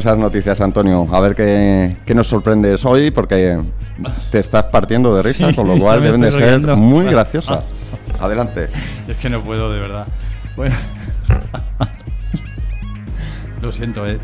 [0.00, 1.06] Esas noticias, Antonio.
[1.12, 3.60] A ver qué, qué nos sorprendes hoy, porque
[4.30, 6.76] te estás partiendo de risa, Sí, con lo cual deben de ser riendo.
[6.76, 7.64] muy graciosas.
[8.20, 8.68] Adelante.
[9.08, 10.06] Es que no puedo, de verdad.
[10.56, 10.74] Bueno,
[13.62, 14.18] Lo siento, eh.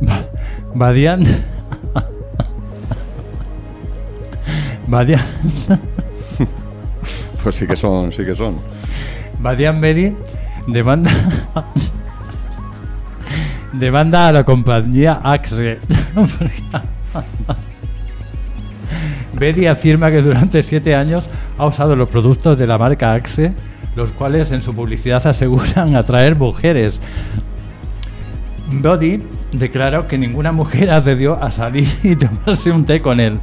[0.00, 0.24] Ba-
[0.74, 1.22] Badian.
[4.86, 5.20] Badian.
[7.42, 8.58] Pues sí que son, sí que son.
[9.38, 10.16] Badian Bedi
[10.66, 11.10] demanda.
[13.72, 15.80] demanda a la compañía Axe.
[19.34, 23.50] Bedi afirma que durante siete años ha usado los productos de la marca Axe,
[23.94, 27.02] los cuales en su publicidad aseguran atraer mujeres.
[28.70, 33.38] Body declaró que ninguna mujer accedió a salir y tomarse un té con él.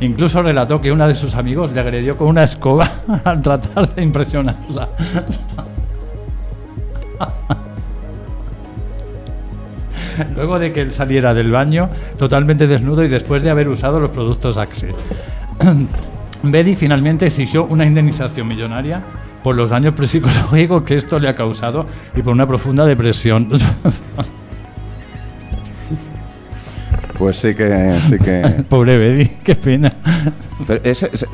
[0.00, 2.90] Incluso relató que una de sus amigos le agredió con una escoba
[3.24, 4.88] al tratar de impresionarla.
[10.34, 14.10] Luego de que él saliera del baño totalmente desnudo y después de haber usado los
[14.10, 14.94] productos Axe.
[16.42, 19.02] Betty finalmente exigió una indemnización millonaria
[19.42, 23.48] por los daños psicológicos que esto le ha causado y por una profunda depresión.
[27.20, 28.64] Pues sí que, sí que.
[28.68, 29.90] Pobre Betty, qué pena.
[30.66, 31.26] Pero ese- ese-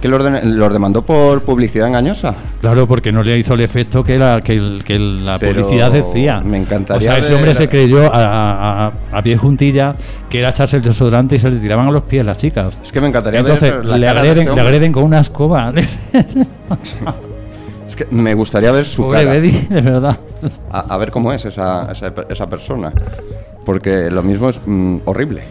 [0.00, 2.34] ¿Que los, de- los demandó por publicidad engañosa?
[2.62, 5.92] Claro, porque no le hizo el efecto que la, que el- que la Pero publicidad
[5.92, 6.40] decía.
[6.40, 9.94] me encantaría O sea, ese hombre se creyó a, a, a- pie juntilla
[10.30, 12.80] que era echarse el desodorante y se le tiraban a los pies las chicas.
[12.82, 15.70] Es que me encantaría Entonces ver la le agreden, le agreden con una escoba.
[17.86, 19.30] Es que me gustaría ver su Pobre cara.
[19.38, 20.18] Betty, de verdad.
[20.72, 22.92] A, a ver cómo es esa, esa, esa persona.
[23.66, 25.42] Porque lo mismo es mm, horrible.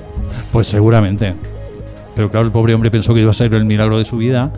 [0.53, 1.35] Pues seguramente.
[2.15, 4.51] Pero claro, el pobre hombre pensó que iba a ser el milagro de su vida.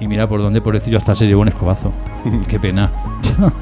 [0.00, 1.92] Y mira por dónde, pobrecillo, hasta se llevó un escobazo.
[2.48, 2.90] Qué pena.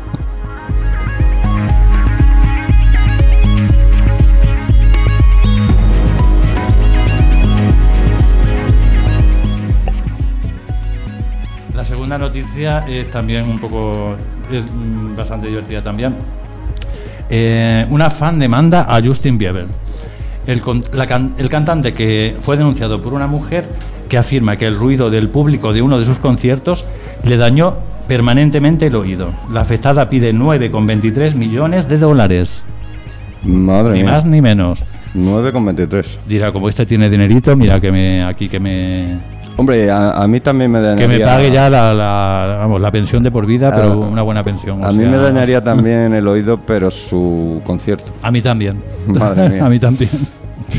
[11.74, 14.14] La segunda noticia es también un poco.
[14.52, 16.14] es mm, bastante divertida también.
[17.34, 19.66] Eh, una fan demanda a Justin Bieber.
[20.46, 20.60] El,
[20.92, 21.04] la
[21.38, 23.66] el cantante que fue denunciado por una mujer
[24.10, 26.84] que afirma que el ruido del público de uno de sus conciertos
[27.24, 27.74] le dañó
[28.06, 29.30] permanentemente el oído.
[29.50, 32.66] La afectada pide 9,23 millones de dólares.
[33.44, 34.12] Madre Ni mía.
[34.12, 34.84] más ni menos.
[35.14, 36.04] 9,23.
[36.26, 39.16] Dirá, como este tiene dinerito, mira que me aquí que me
[39.56, 41.18] Hombre, a, a mí también me que dañaría.
[41.18, 44.42] me pague ya la, la- vamos, la pensión de por vida, pero Ah, una buena
[44.42, 44.82] pensión.
[44.82, 48.12] o A mí sea, me dañaría también el oído, pero su concierto.
[48.22, 48.82] A mí también.
[49.08, 49.64] Madre mía.
[49.66, 50.10] a mí también.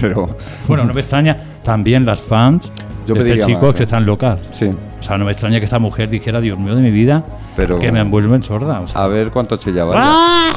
[0.01, 0.27] Pero
[0.67, 2.71] Bueno, no me extraña también las fans
[3.07, 4.39] Yo de este chico más, que están locas.
[4.51, 4.71] sí.
[4.99, 7.23] O sea, no me extraña que esta mujer dijera, Dios mío de mi vida,
[7.57, 8.79] Pero- que me envuelven sorda.
[8.79, 9.93] O sea, A ver cuánto chillaba.
[9.97, 10.51] ¡Ah!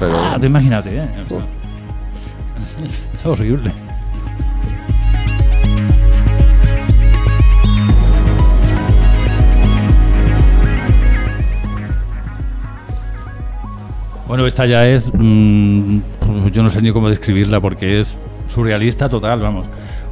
[0.00, 1.08] Pero- Ah, imagínate, ¿eh?
[1.24, 1.38] O sea,
[2.84, 3.72] es, es horrible.
[14.28, 15.12] Bueno, esta ya es.
[15.14, 15.98] mm,
[16.52, 18.16] yo no sé ni cómo describirla porque es
[18.48, 19.66] surrealista total, vamos.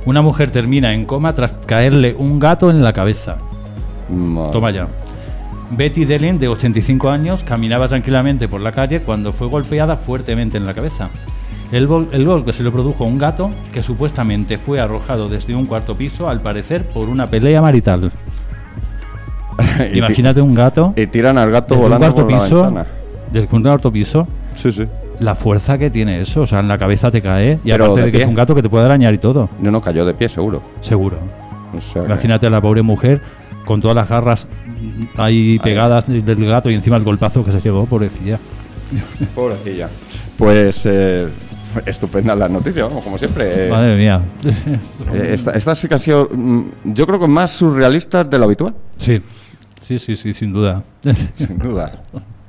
[0.07, 3.37] Una mujer termina en coma tras caerle un gato en la cabeza.
[4.11, 4.53] Madre.
[4.53, 4.89] Toma ya.
[5.71, 10.67] Betty Dellin, de 85 años, caminaba tranquilamente por la calle cuando fue golpeada fuertemente en
[10.67, 11.09] la cabeza.
[11.71, 15.55] El, gol- el golpe se lo produjo a un gato que supuestamente fue arrojado desde
[15.55, 18.11] un cuarto piso, al parecer por una pelea marital.
[19.95, 22.65] Imagínate un gato Y tiran al gato un volando cuarto por la piso,
[23.31, 23.43] ventana.
[23.47, 24.85] desde un cuarto piso, Sí, sí.
[25.21, 28.01] la fuerza que tiene eso, o sea, en la cabeza te cae y Pero aparte
[28.01, 30.05] de de que es un gato que te puede arañar y todo, No, no, cayó
[30.05, 30.63] de pie, seguro.
[30.81, 31.19] seguro.
[31.77, 33.23] O sea que- Imagínate a la pobre mujer
[33.65, 34.49] con todas las garras
[35.17, 38.39] ahí pegadas del gato y encima el golpazo que se llevó, pobrecilla.
[39.37, 39.89] Pobrecilla.
[40.37, 41.29] Pues eh,
[41.87, 43.67] estupenda la noticia, vamos, como siempre.
[43.67, 44.21] Eh, Madre mía.
[45.15, 48.47] eh, esta- estas sí que han sido, mm, yo creo que más surrealistas de lo
[48.47, 49.21] habitual, Sí,
[49.81, 50.83] sí, sí, sí, sin duda.
[51.37, 51.91] sin duda.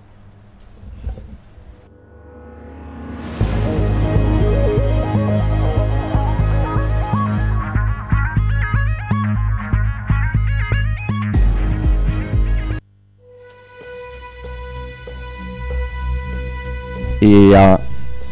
[17.21, 17.51] Y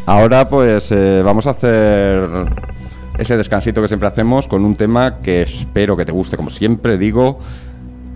[0.04, 2.28] ahora pues eh, vamos a hacer
[3.16, 6.98] ese descansito que siempre hacemos con un tema que espero que te guste, como siempre
[6.98, 7.38] digo,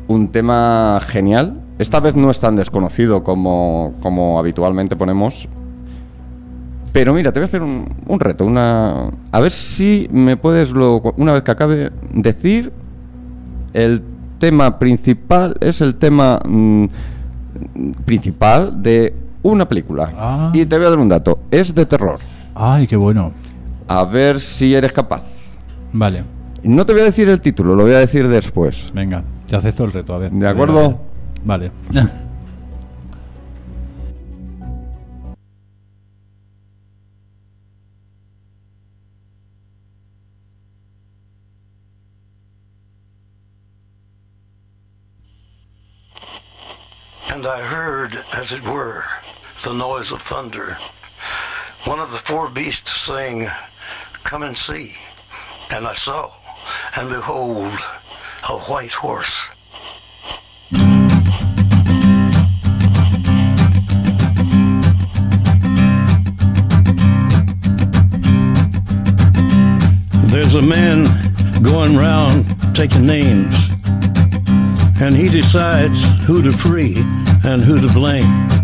[0.08, 1.60] un tema genial.
[1.78, 5.48] Esta vez no es tan desconocido como, como habitualmente ponemos.
[6.92, 9.10] Pero mira, te voy a hacer un, un reto, una...
[9.30, 12.72] A ver si me puedes, luego, una vez que acabe, decir
[13.74, 14.02] el
[14.38, 16.86] tema principal, es el tema mm,
[18.04, 20.10] principal de una película.
[20.16, 20.50] Ah.
[20.52, 21.38] Y te voy a dar un dato.
[21.50, 22.18] Es de terror.
[22.54, 23.32] Ay, qué bueno.
[23.86, 25.22] A ver si eres capaz.
[25.92, 26.24] Vale.
[26.64, 28.86] No te voy a decir el título, lo voy a decir después.
[28.94, 30.32] Venga, te acepto el reto, a ver.
[30.32, 30.98] ¿De acuerdo?
[31.44, 31.70] Vale.
[47.30, 49.02] And I heard, as it were,
[49.64, 50.76] the noise of thunder.
[51.84, 53.48] One of the four beasts saying,
[54.22, 54.92] Come and see.
[55.74, 56.30] And I saw,
[56.98, 57.72] and behold,
[58.50, 59.48] a white horse.
[70.30, 71.06] There's a man
[71.62, 73.70] going round taking names,
[75.00, 76.96] and he decides who to free
[77.44, 78.63] and who to blame.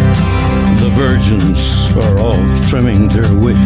[0.81, 3.59] The virgins are all trimming their wicks.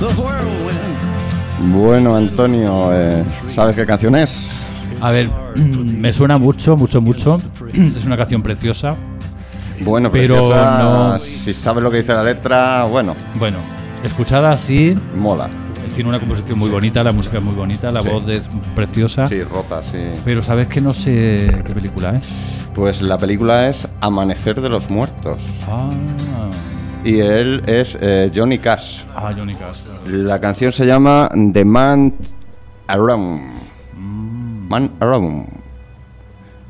[0.00, 1.72] The whirlwind.
[1.72, 4.62] Bueno, Antonio, eh, ¿sabes qué canción es?
[5.00, 7.40] A ver, me suena mucho, mucho, mucho.
[7.72, 8.96] Es una canción preciosa.
[9.84, 13.58] Bueno, Pero preciosa, no- si sabes lo que dice la letra, bueno, Bueno,
[14.04, 15.48] escuchada así, mola.
[15.94, 18.08] tiene una composición muy bonita, la música es muy bonita, la Sí.
[18.08, 19.26] voz es preciosa.
[19.26, 19.98] Sí, rota, sí.
[20.24, 22.28] Pero sabes que no sé qué película es.
[22.74, 25.38] Pues la película es Amanecer de los Muertos.
[25.68, 25.90] Ah,
[27.04, 29.04] Y él es eh, Johnny Cash.
[29.14, 29.82] ah Johnny Cash.
[30.06, 32.14] La canción se llama The Man
[32.86, 33.42] Around.
[33.96, 35.46] Man Around.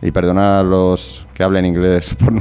[0.01, 2.33] Y perdona a los que hablen inglés por,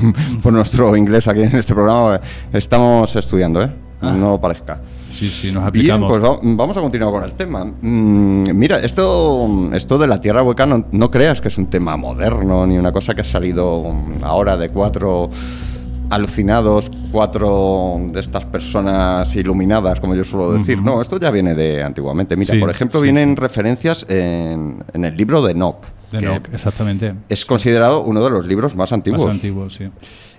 [0.42, 2.20] por nuestro inglés aquí en este programa.
[2.52, 3.72] Estamos estudiando, ¿eh?
[4.02, 4.82] No parezca.
[5.12, 7.66] Sí, sí, nos Bien, pues va- vamos a continuar con el tema.
[7.66, 11.98] Mm, mira, esto, esto de la tierra hueca no, no creas que es un tema
[11.98, 13.94] moderno ni una cosa que ha salido
[14.24, 15.30] ahora de cuatro
[16.10, 20.82] alucinados, cuatro de estas personas iluminadas, como yo suelo decir.
[20.82, 22.36] No, esto ya viene de antiguamente.
[22.36, 23.04] Mira, Sí, por ejemplo, sí.
[23.06, 25.78] vienen referencias en, en el libro de Enoch,
[26.12, 27.16] De exactamente.
[27.30, 29.26] es considerado uno de los libros más antiguos.
[29.26, 29.90] Más antiguo, sí.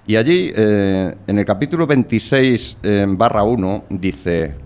[0.06, 4.56] Y allí, eh, en el capítulo 26, eh, barra 1, dice,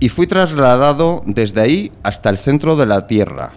[0.00, 3.52] y fui trasladado desde ahí hasta el centro de la tierra,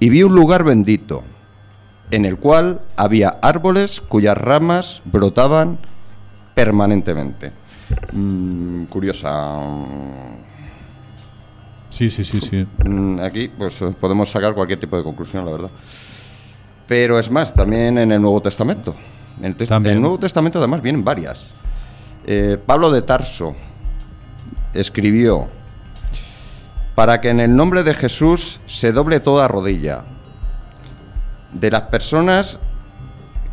[0.00, 1.22] y vi un lugar bendito,
[2.10, 5.78] en el cual había árboles cuyas ramas brotaban
[6.54, 7.52] permanentemente.
[8.12, 9.60] Mm, curiosa.
[11.94, 12.66] Sí, sí, sí, sí.
[12.84, 15.70] Mm, Aquí pues eh, podemos sacar cualquier tipo de conclusión, la verdad.
[16.88, 18.94] Pero es más, también en el Nuevo Testamento.
[19.38, 19.92] En el, tes- También.
[19.92, 21.46] en el Nuevo Testamento además vienen varias.
[22.26, 23.54] Eh, Pablo de Tarso
[24.72, 25.48] escribió,
[26.96, 30.04] para que en el nombre de Jesús se doble toda rodilla
[31.52, 32.58] de las personas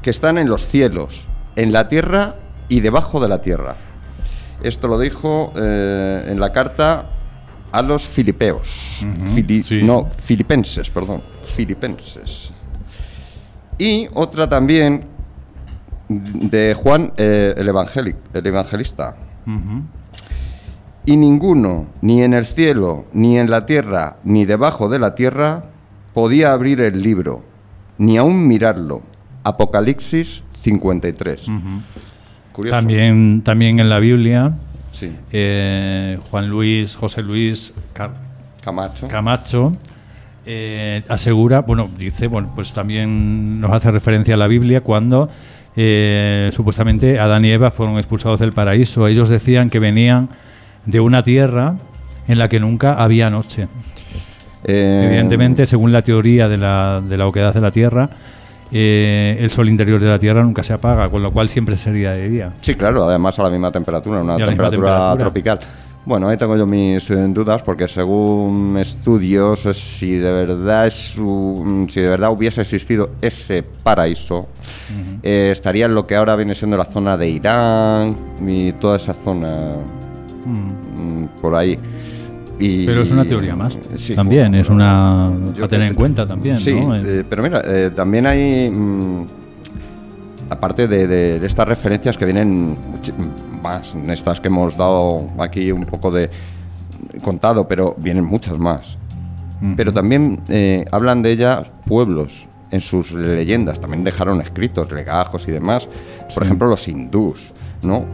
[0.02, 2.36] que están en los cielos, en la tierra
[2.70, 3.76] y debajo de la tierra.
[4.64, 7.06] Esto lo dijo eh, en la carta
[7.72, 9.06] a los filipeos.
[9.34, 9.82] Fili- sí.
[9.84, 11.22] No, filipenses, perdón.
[11.46, 12.52] Filipenses.
[13.78, 15.06] Y otra también
[16.10, 17.70] de Juan eh, el,
[18.34, 19.16] el evangelista.
[21.06, 25.64] Y ninguno, ni en el cielo, ni en la tierra, ni debajo de la tierra,
[26.14, 27.44] podía abrir el libro,
[27.98, 29.02] ni aún mirarlo.
[29.44, 31.48] Apocalipsis 53.
[32.52, 32.76] Curioso.
[32.78, 34.54] También, también en la Biblia,
[34.92, 35.12] Sí.
[35.32, 38.12] eh, Juan Luis, José Luis Car-
[38.64, 39.08] Camacho.
[39.08, 39.76] Camacho
[40.46, 45.30] eh, asegura, bueno, dice, bueno, pues también nos hace referencia a la Biblia cuando
[45.76, 49.08] eh, supuestamente Adán y Eva fueron expulsados del paraíso.
[49.08, 50.30] Ellos decían que venían
[50.86, 51.76] de una tierra
[52.28, 53.68] en la que nunca había noche.
[54.66, 58.10] Eh, Evidentemente, según la teoría de la, de la oquedad de la Tierra,
[58.72, 62.12] eh, el sol interior de la Tierra nunca se apaga, con lo cual siempre sería
[62.12, 62.54] de día.
[62.62, 65.18] Sí, claro, además a la misma temperatura, una temperatura, temperatura.
[65.18, 65.60] tropical.
[66.04, 71.16] Bueno, ahí tengo yo mis eh, dudas porque según estudios, eh, si de verdad es
[71.20, 74.48] un- si de verdad hubiese existido ese paraíso,
[75.22, 79.14] eh, estaría en lo que ahora viene siendo la zona de Irán y toda esa
[79.14, 79.74] zona
[80.46, 81.78] mm, por ahí.
[82.62, 83.80] Y- Pero es una teoría más.
[83.96, 84.16] Sí.
[84.16, 85.32] También es una a
[85.68, 86.56] tener te- en cuenta también.
[86.58, 86.96] Sí, ¿no?
[86.96, 89.26] eh, pero mira, eh, también hay, mm,
[90.50, 92.78] aparte de, estas referencias que vienen
[93.64, 96.30] más, en estas que hemos dado aquí un poco de
[97.24, 98.98] contado, pero vienen muchas más.
[99.78, 105.52] Pero también eh, hablan de ellas pueblos en sus leyendas, también dejaron escritos, legajos y
[105.52, 105.88] demás.
[106.34, 108.06] Por ejemplo, los hindús, ¿no?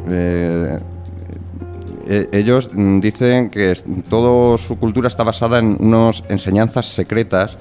[2.09, 3.73] Eh, ellos mm, dicen que
[4.09, 7.57] toda su cultura está basada en unas enseñanzas secretas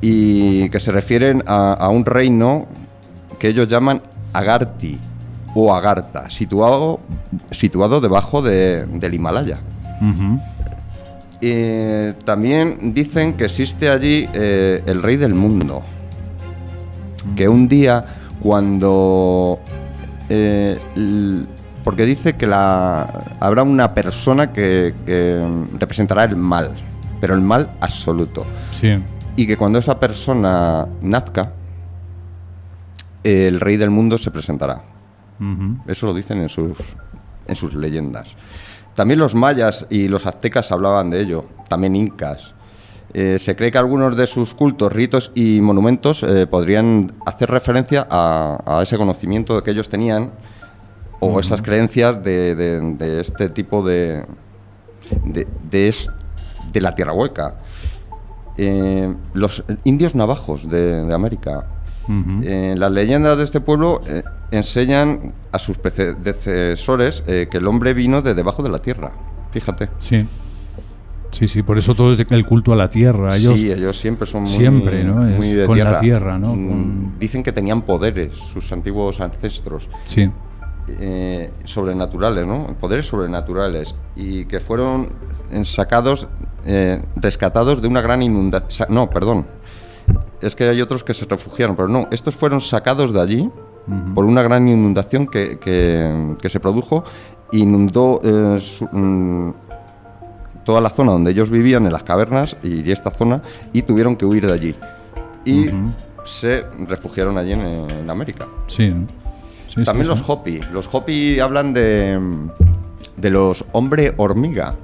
[0.00, 2.66] y que se refieren a, a un reino
[3.38, 4.00] que ellos llaman
[4.32, 4.98] Agarti
[5.54, 7.00] o Agartha, situado,
[7.50, 9.58] situado debajo de- del Himalaya.
[11.40, 15.82] Eh, también dicen que existe allí eh, el rey del mundo.
[17.36, 18.04] Que un día
[18.40, 19.58] cuando...
[20.28, 20.78] eh,
[21.88, 23.04] porque dice que la,
[23.40, 25.42] habrá una persona que, que
[25.78, 26.70] representará el mal,
[27.18, 28.44] pero el mal absoluto.
[28.72, 29.02] Sí.
[29.36, 31.54] Y que cuando esa persona nazca,
[33.24, 34.82] el rey del mundo se presentará.
[35.86, 36.76] Eso lo dicen en sus,
[37.46, 38.36] en sus leyendas.
[38.94, 42.54] También los mayas y los aztecas hablaban de ello, también incas.
[43.14, 48.06] Eh, se cree que algunos de sus cultos, ritos y monumentos eh, podrían hacer referencia
[48.10, 50.32] a, a ese conocimiento que ellos tenían
[51.20, 54.24] o esas creencias de, de- de este tipo de,
[55.24, 56.10] de, de es-
[56.72, 57.54] de la tierra hueca.
[58.56, 61.66] Eh, los indios navajos de, América.
[62.42, 68.22] Eh, las leyendas de este pueblo eh, enseñan a sus predecesores que el hombre vino
[68.22, 69.12] de debajo de la tierra.
[69.50, 69.88] Fíjate.
[69.98, 70.26] Sí.
[71.30, 73.36] Sí, sí, por eso todo es el culto a la tierra.
[73.36, 75.16] Ellos, sí, ellos siempre son muy, siempre, ¿no?
[75.16, 76.38] Muy de con la tierra.
[76.38, 79.88] Mm, Con- Dicen que tenían poderes, sus antiguos ancestros.
[80.04, 80.30] sí.
[81.00, 82.66] Eh, sobrenaturales, ¿no?
[82.80, 85.08] Poderes sobrenaturales y que fueron
[85.62, 86.28] sacados,
[86.64, 88.88] eh, rescatados de una gran inundación.
[88.90, 89.46] No, perdón.
[90.40, 92.06] Es que hay otros que se refugiaron, pero no.
[92.10, 93.50] Estos fueron sacados de allí
[94.14, 97.04] por una gran inundación que, que- que se produjo.
[97.52, 99.54] Inundó eh, su- mm,
[100.64, 103.40] toda la zona donde ellos vivían, en las cavernas y esta zona,
[103.72, 104.74] y tuvieron que huir de allí.
[105.46, 105.70] Y
[106.24, 107.60] se refugiaron allí en,
[107.90, 108.46] en América.
[108.66, 108.94] Sí.
[109.68, 110.24] Sí, También sí, los sí.
[110.28, 110.60] Hopi.
[110.72, 112.18] Los Hopi hablan de,
[113.16, 114.74] de los hombre hormiga.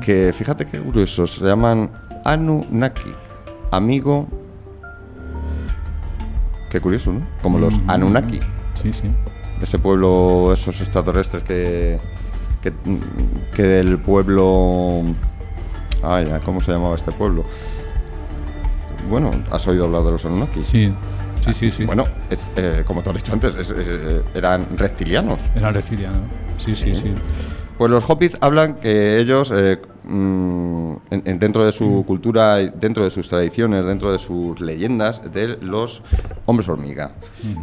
[0.00, 1.32] Que fíjate qué curiosos.
[1.36, 1.90] Se llaman
[2.24, 3.10] Anunnaki.
[3.70, 4.26] Amigo.
[6.70, 7.26] Qué curioso, ¿no?
[7.42, 8.40] Como los Anunnaki.
[8.82, 9.10] Sí, sí.
[9.60, 11.98] Ese pueblo, esos extraterrestres que.
[12.62, 12.72] que,
[13.54, 15.02] que del pueblo.
[16.02, 17.44] Ay, ¿cómo se llamaba este pueblo?
[19.08, 20.64] Bueno, ¿has oído hablar de los Anunnaki?
[20.64, 20.92] Sí,
[21.46, 21.70] sí, sí.
[21.70, 21.84] sí.
[21.84, 25.40] Bueno, es, eh, como te has dicho antes, es- es- eran reptilianos.
[25.54, 26.18] Era reptiliano.
[26.58, 27.12] Sí, sí, sí.
[27.76, 32.70] Pues los hobbits hablan que ellos, eh, mm, en- en- dentro de su cultura, y
[32.78, 36.02] dentro de sus tradiciones, dentro de sus leyendas, de los
[36.46, 37.12] hombres hormiga.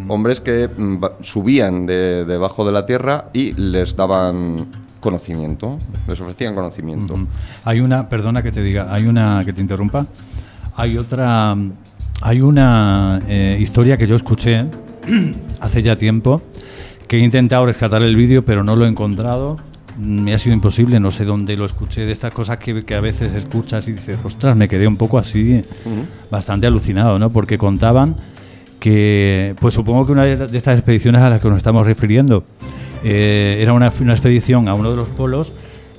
[0.09, 4.67] Hombres que mm, subían de- debajo de la tierra y les daban
[4.99, 5.77] conocimiento,
[6.07, 7.15] les ofrecían conocimiento.
[7.63, 10.05] Hay una, perdona que te diga, hay una que te interrumpa.
[10.75, 11.55] Hay otra,
[12.22, 14.65] hay una eh, historia que yo escuché
[15.59, 16.41] hace ya tiempo
[17.07, 19.57] que he intentado rescatar el vídeo, pero no lo he encontrado.
[19.97, 22.95] Mm, Me ha sido imposible, no sé dónde lo escuché, de estas cosas que, que
[22.95, 25.61] a veces escuchas y dices, ostras, me quedé un poco así,
[26.30, 27.30] bastante alucinado, ¿no?
[27.30, 28.15] Porque contaban
[28.80, 32.45] que, pues supongo que una de estas expediciones a las que nos estamos refiriendo
[33.03, 35.51] eh, era una, una expedición a uno de los polos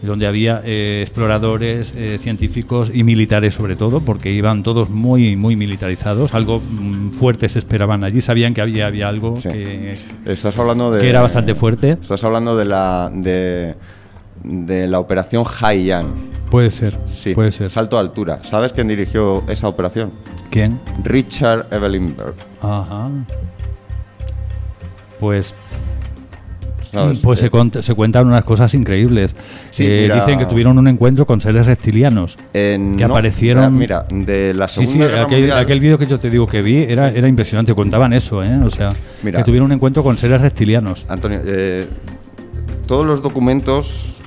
[0.03, 5.57] donde había eh, exploradores, eh, científicos y militares sobre todo, porque iban todos muy muy
[5.57, 9.49] militarizados, algo mm, fuerte se esperaban allí, sabían que había, había algo Sí.
[9.49, 9.97] que,
[10.27, 11.01] Estás hablando de...
[11.01, 11.93] que era bastante fuerte.
[11.93, 13.75] Estás hablando de la, de,
[14.45, 16.33] de la operación Haiyan.
[16.51, 17.71] Puede ser, Sí, puede ser.
[17.71, 18.41] salto a altura.
[18.45, 20.13] ¿Sabes quién dirigió esa operación?
[20.51, 20.79] ¿Quién?
[21.03, 22.35] Richard Evelinberg.
[22.61, 23.09] Ajá.
[25.19, 25.55] Pues
[26.93, 27.19] ¿sabes?
[27.21, 29.35] Pues se, Eh, se cuentan unas cosas increíbles.
[29.71, 32.37] Sí, Eh, mira- dicen que tuvieron un encuentro con seres reptilianos.
[32.53, 35.59] que no, aparecieron- Mira, de la Sí, Segunda sí, Guerra aquel, Mundial.
[35.59, 37.75] aquel vídeo que yo te digo que vi era, era impresionante.
[37.75, 38.59] Contaban eso, ¿eh?
[38.65, 38.91] O sea,
[39.23, 39.39] Mira.
[39.39, 41.07] que tuvieron un encuentro con seres reptilianos.
[41.09, 41.87] Antonio, eh,
[42.87, 44.21] todos los documentos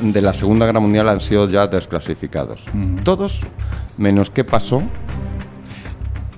[0.00, 2.66] de la Segunda Guerra Mundial han sido ya desclasificados.
[3.02, 3.40] Todos,
[3.98, 4.82] menos qué pasó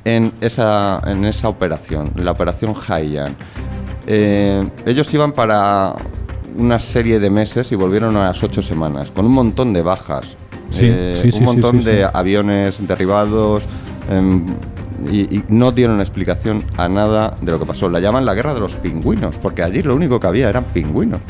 [0.04, 3.34] en esa, en esa operación, la operación Haiyan.
[4.10, 5.94] Eh, ellos iban para
[6.56, 10.26] una serie de meses y volvieron a las ocho semanas, con un montón de bajas.
[10.70, 13.64] Sí, Eh, sí, sí, un montón de aviones derribados
[14.10, 14.46] em,
[15.10, 17.88] y, y no dieron explicación a nada de lo que pasó.
[17.90, 21.20] La llaman la guerra de los pingüinos, porque allí lo único que había eran pingüinos.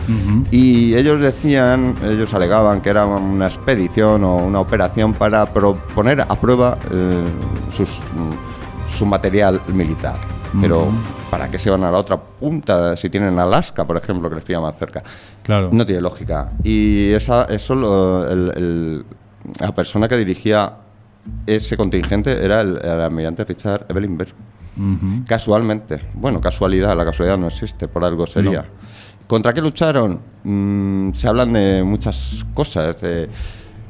[0.53, 6.35] Y ellos decían, ellos alegaban que era una expedición o una operación para poner a
[6.37, 7.25] prueba eh,
[7.71, 10.15] sus, mm, su material militar.
[10.61, 10.89] Pero
[11.31, 14.45] ¿para qué se van a la otra punta si tienen Alaska, por ejemplo, que les
[14.45, 15.03] pilla más cerca?
[15.43, 15.69] Claro.
[15.73, 16.51] No tiene lógica.
[16.65, 19.05] Y esa, eso lo- el- el-
[19.61, 20.73] la persona que dirigía
[21.47, 24.33] ese contingente era el, el almirante Richard Evelinberg.
[25.27, 26.01] Casualmente.
[26.15, 28.65] Bueno, casualidad, la casualidad no existe, por algo sería.
[29.27, 30.21] ¿Contra qué lucharon?
[30.45, 33.29] Mm, se hablan de muchas cosas, de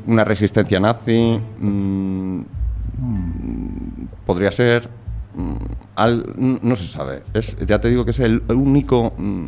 [0.06, 2.40] una resistencia nazi, mm,
[4.26, 4.97] podría ser, mm,
[5.96, 7.22] al- n- no se sabe.
[7.34, 9.46] Es, ya te digo que es el único, mm,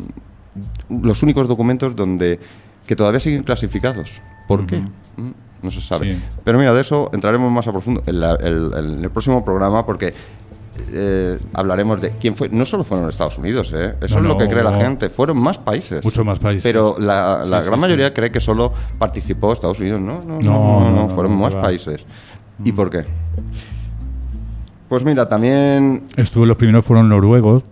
[1.03, 2.39] los únicos documentos donde
[2.87, 4.21] que todavía siguen clasificados.
[4.47, 4.79] ¿Por qué?
[4.79, 5.31] Mm,
[5.63, 6.15] No se sabe.
[6.15, 6.21] Sí.
[6.43, 9.85] Pero mira, de eso entraremos más a profundo en, la- el- en el próximo programa
[9.85, 10.11] porque
[10.93, 12.49] eh, hablaremos de quién fue.
[12.49, 13.93] No solo fueron Estados Unidos, ¿eh?
[14.01, 14.49] eso No, es lo que no.
[14.49, 15.09] cree la gente.
[15.11, 16.03] Fueron más países.
[16.03, 16.63] Muchos más países.
[16.63, 20.01] Pero la, la Sí, gran sí, mayoría cree que solo participó Estados Unidos.
[20.01, 22.05] No, no, no, No, no, fueron más países.
[22.63, 23.03] ¿Y por qué?
[24.91, 27.63] Pues mira, también Estuvo, los primeros fueron noruegos,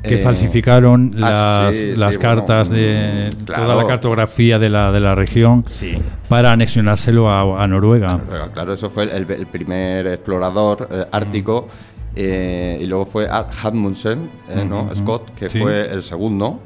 [0.00, 4.60] que Eh, falsificaron ah, las, sí, las sí, cartas bueno, de mm, toda la cartografía
[4.60, 5.98] de la, de la región Sí.
[6.28, 8.16] para anexionárselo a, a Noruega.
[8.18, 11.66] Noruega, claro, eso fue el, el primer explorador eh, ártico.
[12.14, 14.88] eh, y luego fue Ad Amundsen, eh, ¿no?
[14.94, 16.60] Scott, que fue el segundo.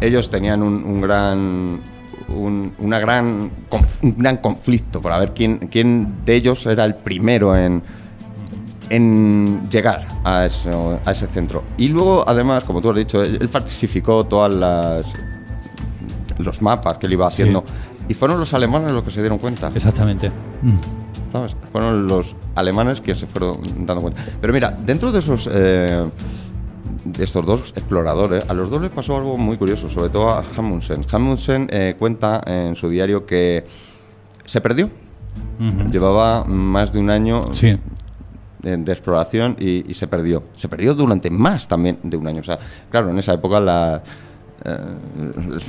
[0.00, 1.80] Ellos tenían un, un gran.
[2.28, 3.50] Un, una gran,
[4.02, 7.82] un gran conflicto para ver quién, quién de ellos era el primero en,
[8.90, 11.62] en llegar a, eso- a ese centro.
[11.78, 15.12] Y luego, además, como tú has dicho, él, él falsificó todas las
[16.38, 17.42] los mapas que él iba Sí.
[17.42, 17.64] haciendo.
[18.08, 19.70] Y fueron los alemanes los que se dieron cuenta.
[19.74, 20.30] Exactamente.
[21.32, 21.54] ¿sabes?
[21.70, 23.52] Fueron los alemanes quienes se fueron
[23.86, 24.20] dando cuenta.
[24.40, 26.04] Pero mira, dentro de esos eh,
[27.04, 30.44] de estos dos exploradores, a los dos les pasó algo muy curioso, sobre todo a
[30.56, 31.04] Amundsen.
[31.12, 33.64] Amundsen eh, cuenta en su diario que
[34.44, 34.90] se perdió.
[35.92, 37.76] Llevaba más de un año Sí.
[38.62, 40.42] De, de exploración y, y se perdió.
[40.56, 42.40] Se perdió durante más también de un año.
[42.40, 42.58] O sea,
[42.90, 44.02] claro, en esa época la,
[44.64, 44.78] eh,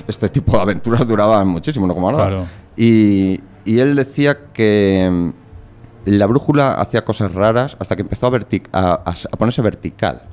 [0.08, 2.28] este tipo de aventuras duraban muchísimo, no como ahora.
[2.28, 2.46] Claro.
[2.76, 5.30] Y, y él decía que mm,
[6.06, 10.24] la brújula hacía cosas raras hasta que empezó a, a, ponerse vertical,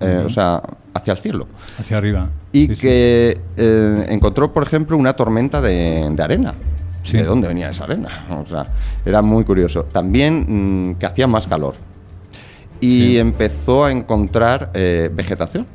[0.00, 0.62] eh, o sea,
[0.92, 1.48] hacia el cielo.
[1.78, 2.28] Hacia arriba.
[2.52, 2.82] Y Sí, sí.
[2.82, 6.54] que eh, encontró, por ejemplo, una tormenta de, de arena.
[7.02, 7.18] Sí.
[7.18, 8.08] ¿De dónde venía esa arena?
[8.30, 8.66] O sea,
[9.04, 9.84] era muy curioso.
[9.84, 11.74] También mm, que hacía más calor.
[12.80, 13.18] Y Sí.
[13.18, 15.66] empezó a encontrar eh, vegetación.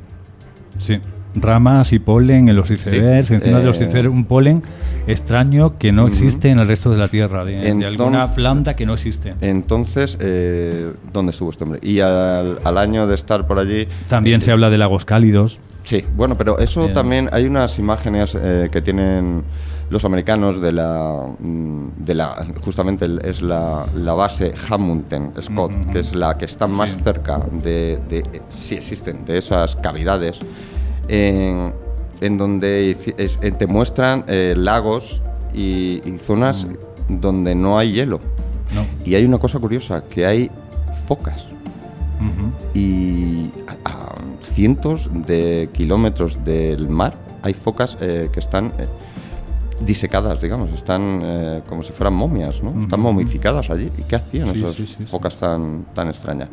[0.78, 0.98] Sí.
[1.34, 3.34] Ramas y polen en los icebergs, Sí.
[3.34, 4.62] encima de los Eh, icebergs, un polen
[5.06, 8.74] extraño que no existe en el resto de la Tierra, de, de Entonces- alguna planta
[8.74, 9.34] que no existe.
[9.40, 11.78] Entonces, eh, ¿dónde estuvo este hombre?
[11.82, 15.58] Y al, al año de estar por allí, También se habla de lagos cálidos.
[15.84, 18.36] Sí, bueno, pero eso también hay unas imágenes
[18.70, 19.42] que tienen
[19.90, 25.98] los americanos de la, mm, de la justamente es la, la base Hamilton Scott, que
[25.98, 27.00] es la que está más Sí.
[27.02, 30.38] cerca de, de- si existen, de esas cavidades,
[31.08, 31.72] en,
[32.20, 35.22] en donde es- eh, te muestran eh, lagos
[35.52, 36.66] y, y zonas
[37.08, 38.20] donde no hay hielo.
[38.74, 38.84] No.
[39.04, 40.50] Y hay una cosa curiosa, que hay
[41.08, 41.46] focas
[42.74, 43.48] y
[43.84, 48.86] a, a cientos de kilómetros del mar hay focas eh, que están eh,
[49.80, 52.82] disecadas, digamos, están eh, como si fueran momias, ¿no?
[52.82, 53.90] Están momificadas allí.
[53.98, 56.48] ¿Y qué hacían Sí, esas sí, focas tan, tan extrañas?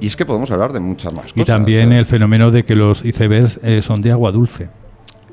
[0.00, 1.36] Y es que podemos hablar de muchas más cosas.
[1.36, 4.68] Y también sea, el fenómeno de que los icebergs eh, son de agua dulce.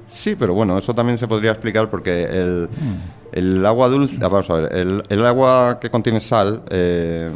[0.08, 2.96] Sí, pero bueno, eso también se podría explicar porque el, Mm.
[3.34, 7.32] el agua dulce, ah, vamos a ver, el, el agua que contiene sal, eh,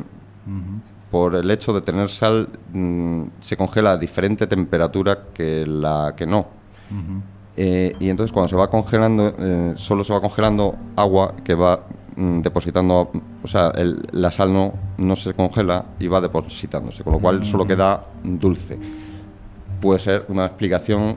[1.10, 6.26] por el hecho de tener sal, mm, se congela a diferente temperatura que la que
[6.26, 6.48] no.
[7.64, 11.86] Eh, y entonces cuando se va congelando, eh, solo se va congelando agua que va
[12.16, 13.12] mm, depositando,
[13.44, 17.46] o sea, el- la sal no, no se congela y va depositándose, con lo cual
[17.46, 18.80] solo queda dulce.
[19.80, 21.16] Puede ser una explicación,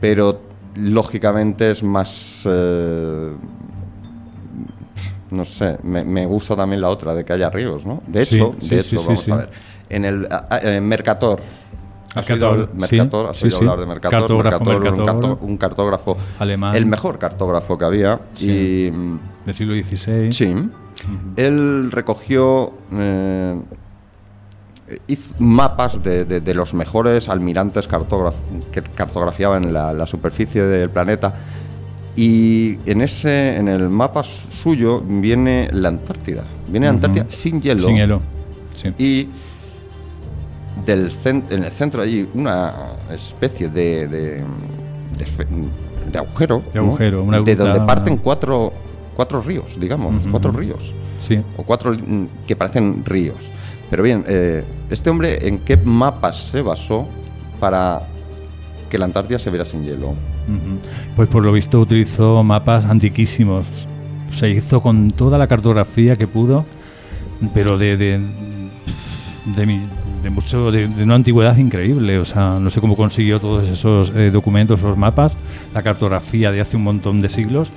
[0.00, 0.40] pero
[0.74, 2.42] lógicamente es más...
[2.44, 3.32] eh,
[5.30, 8.00] no sé, me, me gusta también la otra, de que haya ríos, ¿no?
[8.06, 9.50] De hecho, sí, de hecho, sí, vamos a ver.
[9.88, 10.28] En el
[10.62, 11.38] en Mercator.
[12.16, 13.26] ¿Has oído, Mercator, sí, Mercator?
[13.30, 13.64] ¿Has sí, oído sí.
[13.64, 14.18] hablar de Mercator?
[14.20, 15.06] Cartógrafo, Mercator, un, Mercator.
[15.30, 16.74] carto- un cartógrafo Alemán.
[16.74, 18.20] El mejor cartógrafo que había.
[18.34, 18.50] Sí.
[18.50, 18.90] Y
[19.46, 20.32] Del siglo XVI.
[20.32, 20.54] sí,
[21.36, 23.54] él recogió eh,
[25.08, 27.88] hizo mapas de, de- de los mejores almirantes
[28.72, 31.34] que cartografiaban la, la superficie del planeta.
[32.18, 36.44] Y en ese, en el mapa suyo viene la Antártida.
[36.68, 37.82] Viene la Antártida sin hielo.
[37.82, 38.22] Sin hielo.
[38.72, 38.88] Sí.
[38.98, 39.28] Y
[40.84, 41.10] del
[41.50, 42.72] en el centro hay una
[43.10, 45.26] especie de, de, de
[46.12, 46.62] de agujero.
[46.72, 46.86] De ¿no?
[46.86, 48.72] agujero, una De donde parten una- cuatro,
[49.14, 50.92] cuatro ríos, digamos, cuatro ríos.
[51.18, 51.40] Sí.
[51.56, 53.50] O cuatro mm, que parecen ríos.
[53.90, 57.08] Pero bien, eh, este hombre, ¿en qué mapas se basó
[57.58, 58.02] para
[58.90, 60.14] que la Antártida se viera sin hielo?
[61.16, 63.88] Pues por lo visto utilizó mapas antiquísimos.
[64.32, 66.64] Se hizo con toda la cartografía que pudo,
[67.54, 68.20] pero de, de,
[69.56, 69.82] de, mi-
[70.26, 72.18] de mucho de, de una antigüedad increíble.
[72.18, 75.36] O sea, no sé cómo consiguió todos esos eh, documentos, esos mapas,
[75.72, 77.70] la cartografía de hace un montón de siglos.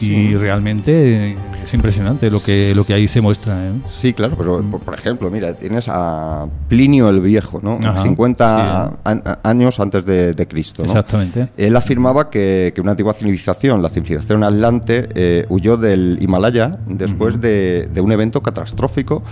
[0.00, 3.68] Y realmente eh, es impresionante lo que, lo que ahí se muestra.
[3.68, 3.70] ¿eh?
[3.88, 7.78] Sí, claro, pero por, por ejemplo, mira, tienes a Plinio el Viejo, ¿no?
[7.84, 8.96] Ajá, 50 sí.
[9.04, 10.86] an- años antes de, de Cristo, ¿no?
[10.86, 11.48] Exactamente.
[11.56, 17.40] Él afirmaba que, que una antigua civilización, la civilización atlante, eh, huyó del Himalaya después
[17.40, 19.22] de, de un evento catastrófico.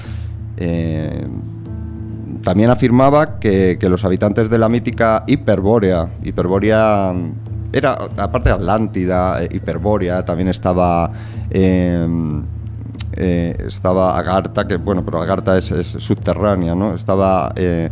[0.56, 1.24] Eh,
[2.42, 7.32] también afirmaba que, los habitantes de la mítica Hiperbórea, Hiperbórea mm,
[7.72, 11.10] era, aparte de Atlántida, eh, Hiperbórea, también estaba...
[11.50, 12.06] eh,
[13.16, 16.94] eh, estaba Agartha, que bueno, pero Agartha es, es subterránea, ¿no?
[16.94, 17.90] Estaba eh,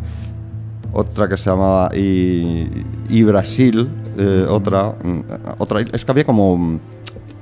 [0.93, 2.69] otra que se llamaba y,
[3.09, 3.91] y Brasil,
[4.49, 5.21] otra, mm,
[5.59, 6.81] otra, es que había como, mm,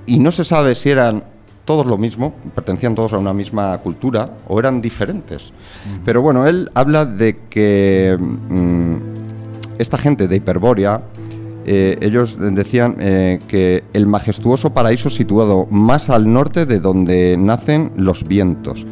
[0.06, 1.22] y no se sabe si eran
[1.66, 5.52] todos lo mismo, pertenecían todos a una misma cultura o eran diferentes.
[6.04, 8.96] Pero bueno, él habla de que mm,
[9.78, 11.02] esta gente de Hiperbórea,
[11.66, 17.92] eh, ellos decían eh, que el majestuoso paraíso situado más al norte de donde nacen
[17.96, 18.86] los vientos.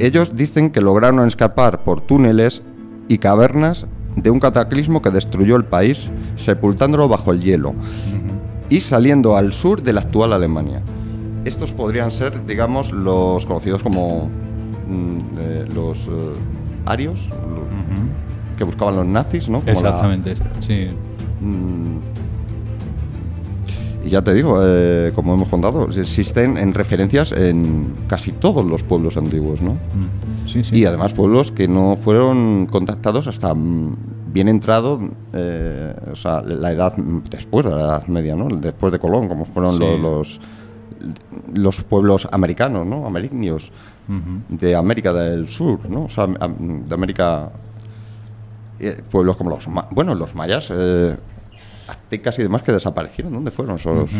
[0.00, 2.62] Ellos dicen que lograron escapar por túneles
[3.08, 3.86] y cavernas
[4.16, 7.74] de un cataclismo que destruyó el país, sepultándolo bajo el hielo
[8.68, 10.82] y saliendo al sur de la actual Alemania.
[11.44, 14.30] Estos podrían ser, digamos, los conocidos como
[14.88, 16.10] mm, eh, los eh,
[16.86, 17.62] arios, lo-
[18.56, 19.60] que buscaban los nazis, ¿no?
[19.60, 20.34] Como la- Exactamente.
[20.60, 20.88] Sí.
[24.04, 28.82] Y ya te digo, eh, como hemos contado, existen en referencias en casi todos los
[28.82, 29.72] pueblos antiguos, ¿no?
[29.74, 30.46] Mm.
[30.46, 30.76] Sí, sí.
[30.80, 33.96] Y además pueblos que no fueron contactados hasta mm,
[34.32, 34.98] bien entrado,
[35.32, 36.94] eh, o sea, la edad
[37.30, 38.48] después de la Edad Media, ¿no?
[38.48, 39.84] Después de Colón, como fueron Sí.
[40.00, 40.40] los
[41.52, 43.06] los pueblos americanos, ¿no?
[43.06, 43.72] Amerindios
[44.48, 46.04] de América del Sur, ¿no?
[46.04, 47.50] O sea, de América
[48.80, 51.16] eh, pueblos como los bueno, los mayas eh,
[51.88, 54.10] aztecas y demás que desaparecieron, ¿dónde fueron esos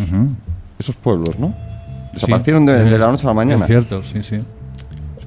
[0.78, 1.54] esos pueblos, no?
[2.12, 3.60] Desaparecieron de, Sí, de es- la noche a la mañana.
[3.62, 4.38] Es cierto, sí, sí.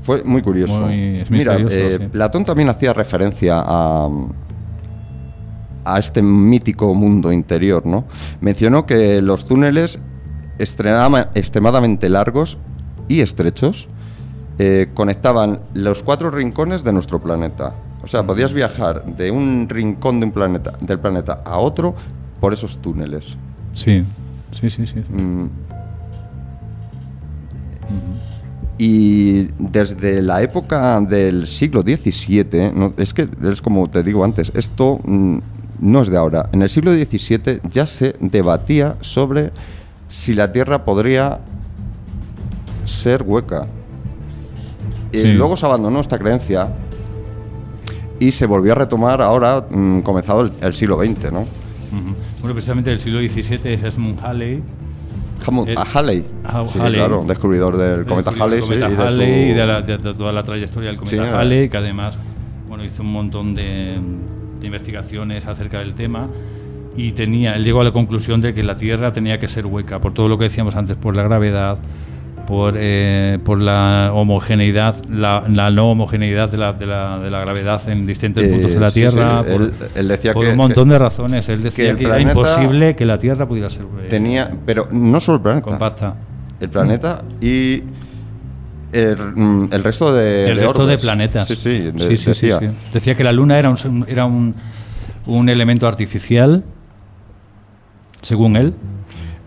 [0.04, 0.82] Fue muy curioso.
[0.82, 2.08] Muy- Mira, eh, sí.
[2.08, 4.08] Platón también hacía referencia a,
[5.84, 8.06] a este mítico mundo interior, ¿no?
[8.42, 10.00] Mencionó que los túneles
[10.60, 12.58] extremadamente largos
[13.08, 13.90] y estrechos
[14.58, 17.74] eh, conectaban los cuatro rincones de nuestro planeta.
[18.04, 21.96] O sea, podías viajar de un rincón de un planeta, del planeta a otro
[22.40, 23.36] por esos túneles.
[23.74, 24.06] Sí,
[24.52, 25.00] sí, sí, sí.
[25.00, 25.50] Mm.
[28.78, 34.52] Y desde la época del siglo XVII, no, es que es como te digo antes,
[34.54, 35.38] esto mm,
[35.80, 36.50] no es de ahora.
[36.52, 39.52] En el siglo XVII ya se debatía sobre
[40.16, 41.40] si la Tierra podría
[42.86, 43.68] ser hueca.
[45.12, 45.34] Y Sí.
[45.34, 46.70] luego se abandonó esta creencia
[48.20, 51.46] y se volvió a retomar ahora, mm, comenzado el, el siglo XX, ¿no?
[52.40, 54.64] Bueno, precisamente del siglo XVII es Esmond Halley.
[55.46, 56.26] Hammond- El- a Halley.
[56.46, 56.96] Ah, sí, Halley.
[57.00, 58.60] claro, descubridor del cometa Halley.
[58.62, 60.98] sí, cometa y de Halley su- y de, la- de- de toda la trayectoria del
[60.98, 62.18] cometa Sí, Halley, que además
[62.70, 63.98] bueno, hizo un montón de,
[64.62, 66.28] de investigaciones acerca del tema
[66.98, 70.00] y tenía, él llegó a la conclusión de que la Tierra tenía que ser hueca,
[70.00, 71.78] por todo lo que decíamos antes, por la gravedad,
[72.48, 77.40] por, eh, por la homogeneidad, la, la no homogeneidad de la, de, la, de la
[77.42, 80.52] gravedad en distintos Eh, puntos de la Tierra, sí, por, él- él decía por que-
[80.52, 81.50] un montón que- de razones.
[81.50, 85.20] Él decía el que, era imposible que la Tierra pudiera ser eh, Tenía, pero no
[85.20, 85.66] solo el planeta.
[85.66, 86.16] compacta.
[86.62, 87.82] El planeta y
[88.94, 90.46] el, mm, el resto de.
[90.52, 91.48] el resto de planetas.
[91.48, 92.60] Sí, sí, de- decía.
[92.94, 94.54] Decía que la Luna era un, era un,
[95.26, 96.64] un elemento artificial,
[98.26, 98.74] según él,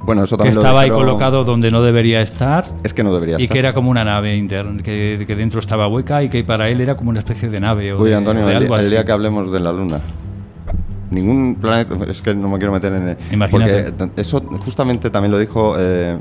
[0.05, 3.03] Bueno, eso que también lo estaba ahí dijeron- colocado donde no debería estar Es que
[3.03, 3.53] no debería y estar.
[3.55, 6.81] que era como una nave interna, que, que dentro estaba hueca y que para él
[6.81, 8.91] era como una especie de nave o Uy, de, Antonio, de el, algo el así.
[8.91, 9.99] día que hablemos de la Luna.
[11.11, 11.97] Ningún planeta.
[12.09, 13.09] Es que no me quiero meter en.
[13.09, 13.93] el- Imagínate.
[13.93, 15.75] Porque eso justamente también lo dijo.
[15.79, 16.17] eh,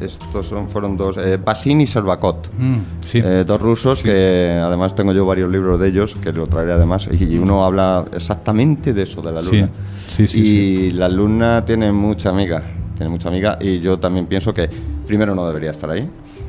[0.00, 1.16] estos son, fueron dos.
[1.16, 2.50] Eh, Basin y Servakot.
[2.58, 3.20] Mm, sí.
[3.24, 7.08] Eh, dos rusos que además tengo yo varios libros de ellos, que lo traeré además,
[7.12, 9.68] y uno habla exactamente de eso, de la luna.
[9.96, 12.62] sí, sí, y la luna tiene mucha amiga,
[12.96, 14.68] tiene mucha amiga, y yo también pienso que
[15.06, 16.08] primero no debería estar ahí,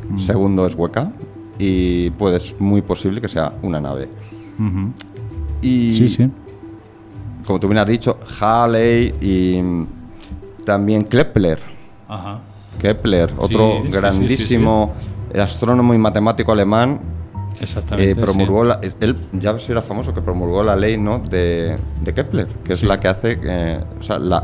[0.09, 0.19] Mm.
[0.19, 1.11] segundo es hueca,
[1.57, 4.07] y pues muy posible que sea una nave.
[5.61, 6.29] Y sí, sí.
[7.45, 9.87] como tú bien has dicho, Halley y mm,
[10.63, 11.59] también Kepler.
[12.07, 12.39] Ajá.
[12.93, 14.93] Kepler, otro sí, sí, grandísimo
[15.39, 16.99] astrónomo y matemático alemán
[17.59, 18.11] Exactamente.
[18.11, 22.47] eh, promulgó la, él ya era famoso que promulgó la ley no de, de Kepler
[22.63, 24.43] que es la que hace eh, o sea, la,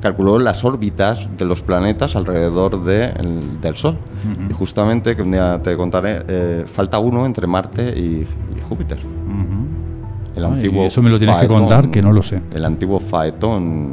[0.00, 3.98] calculó las órbitas de los planetas alrededor de el- del Sol.
[4.48, 8.26] Y justamente que un día te contaré eh, falta uno entre Marte y,
[8.56, 8.98] y Júpiter.
[10.36, 12.40] El Ay, antiguo eso me lo tienes que contar, que no lo sé.
[12.54, 13.92] el antiguo Faetón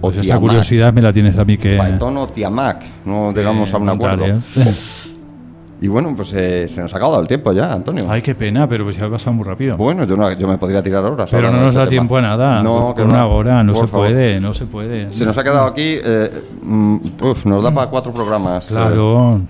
[0.00, 1.76] o Pues esa curiosidad me la tienes a mí que...
[1.76, 4.38] Faetón o Tiamak no llegamos a un acuerdo ¿eh?
[5.82, 8.68] y bueno pues eh, se nos ha acabado el tiempo ya Antonio Ay, qué pena,
[8.68, 9.76] pero pues ya ha pasado muy rápido.
[9.78, 11.28] Bueno, yo, no, yo me podría tirar horas.
[11.30, 11.90] Pero no nos este da tema.
[11.90, 12.62] tiempo a nada.
[12.62, 13.26] No, que una va.
[13.26, 14.06] hora, no Por se favor.
[14.08, 15.10] puede, no se puede.
[15.12, 15.96] Se nos ha quedado aquí.
[16.04, 16.30] eh,
[16.62, 18.66] mm, uf, nos da para cuatro programas.
[18.70, 19.40] eh, Claro,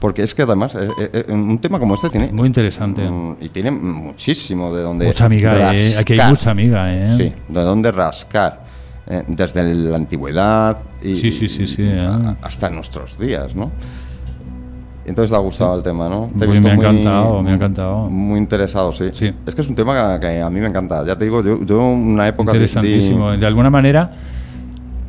[0.00, 2.30] porque es que además, eh, eh, eh, un tema como este tiene.
[2.32, 3.02] muy interesante.
[3.02, 5.06] mm, y tiene muchísimo de donde.
[5.06, 5.94] Mucha amiga, ¿eh?
[5.98, 6.30] Aquí hay rascar.
[6.30, 7.16] mucha amiga, ¿eh?
[7.16, 8.69] Sí, de donde rascar.
[9.10, 12.00] Eh, desde la antigüedad y, Sí, sí, sí, sí, eh.
[12.42, 13.70] hasta nuestros días, ¿no?
[15.04, 16.28] Entonces te ha gustado el tema, ¿no?
[16.28, 18.08] Te he Pues visto me ha muy- encantado, me ha encantado.
[18.10, 19.06] Muy interesado, sí.
[19.12, 19.30] Sí.
[19.46, 21.04] Es que es un tema que, a mí me encanta.
[21.04, 23.32] Ya te digo, yo, yo una época de- de- Interesantísimo.
[23.32, 24.10] De alguna manera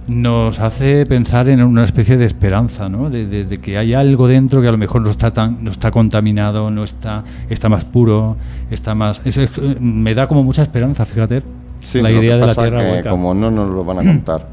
[0.07, 3.09] nos hace pensar en una especie de esperanza, ¿no?
[3.09, 5.69] De, de- de que hay algo dentro que a lo mejor no está tan, no
[5.69, 8.35] está contaminado, no está, está más puro,
[8.71, 9.21] está más.
[9.23, 11.43] Eso es- me da como mucha esperanza, fíjate.
[11.81, 13.09] Sí, la lo que idea de la tierra que hueca.
[13.09, 14.47] como no nos lo van a contar,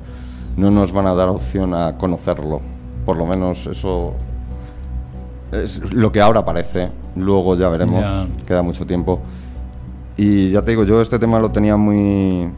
[0.56, 2.60] no nos van a dar opción a conocerlo.
[3.06, 4.14] Por lo menos eso
[5.52, 6.88] es lo que ahora parece.
[7.16, 8.26] Luego ya veremos, Ya.
[8.46, 9.20] queda mucho tiempo.
[10.16, 12.48] Y ya te digo, yo este tema lo tenía muy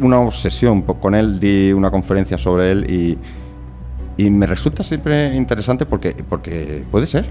[0.00, 3.18] una obsesión con él, di una conferencia sobre él y,
[4.22, 7.26] y me resulta siempre interesante porque, porque puede ser.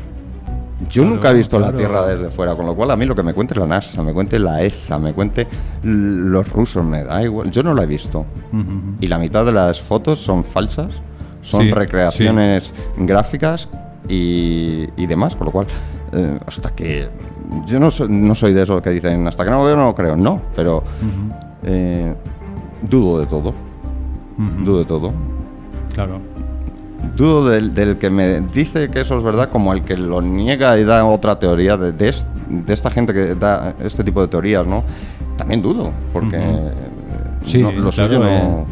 [0.89, 1.73] Yo Claro, nunca he visto la.
[1.73, 4.13] Tierra desde fuera, con lo cual a mí lo que me cuente la NASA, me
[4.13, 5.45] cuente la ESA, me cuente
[5.83, 7.51] los rusos, me da igual.
[7.51, 8.25] Yo no la he visto.
[9.01, 10.93] Y la mitad de las fotos son falsas,
[11.41, 13.67] son Sí, recreaciones gráficas
[14.07, 15.67] y, y demás, con lo cual,
[16.13, 17.07] eh, hasta que.
[17.65, 19.85] Yo no soy, no soy de esos que dicen, hasta que no lo veo no
[19.85, 20.83] lo creo, no, pero
[21.63, 22.13] eh,
[22.83, 23.53] dudo de todo.
[24.63, 25.11] Dudo de todo.
[25.93, 26.21] Claro.
[27.15, 30.77] Dudo del, del que me dice que eso es verdad como el que lo niega
[30.79, 34.27] y da otra teoría de, de, est- de esta gente que da este tipo de
[34.27, 34.83] teorías, ¿no?
[35.37, 36.71] También dudo, porque eh,
[37.43, 38.27] Sí, no- lo claro, suyo no...
[38.29, 38.63] eh.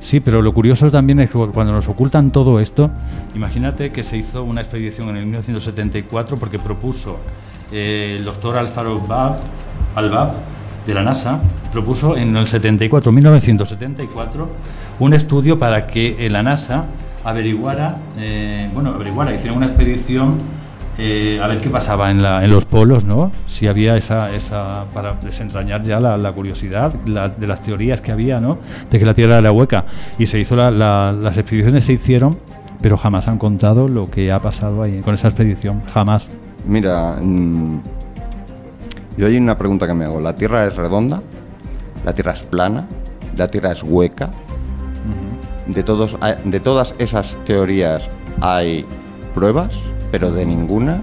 [0.00, 2.90] Sí, pero lo curioso también es que cuando nos ocultan todo esto,
[3.34, 7.16] imagínate que se hizo una expedición en el 1974 porque propuso
[7.72, 9.36] eh, el doctor Alfaro Bab,
[9.94, 10.32] Albab
[10.86, 11.40] de la NASA,
[11.72, 14.48] propuso en el 74, 1974,
[15.00, 16.84] un estudio para que eh, la NASA
[17.24, 20.36] averiguara, eh, bueno, averiguara, hiciera una expedición
[20.98, 23.32] eh, a ver qué pasaba en, la, los polos, ¿no?
[23.48, 28.58] Si había esa, esa para desentrañar ya la, curiosidad de las teorías que había, ¿no?
[28.90, 29.84] De que la Tierra era hueca.
[30.18, 32.38] Y se hizo la- la- las expediciones se hicieron,
[32.80, 35.82] pero jamás han contado lo que ha pasado ahí con esa expedición.
[35.92, 36.30] Jamás.
[36.66, 37.80] Mira, mm,
[39.16, 40.20] yo hay una pregunta que me hago.
[40.20, 41.20] ¿La Tierra es redonda?
[42.04, 42.86] ¿La Tierra es plana?
[43.36, 44.30] ¿La Tierra es hueca?
[45.66, 48.08] De, todos, de todas esas teorías
[48.40, 48.84] hay
[49.34, 49.74] pruebas,
[50.10, 51.02] pero de ninguna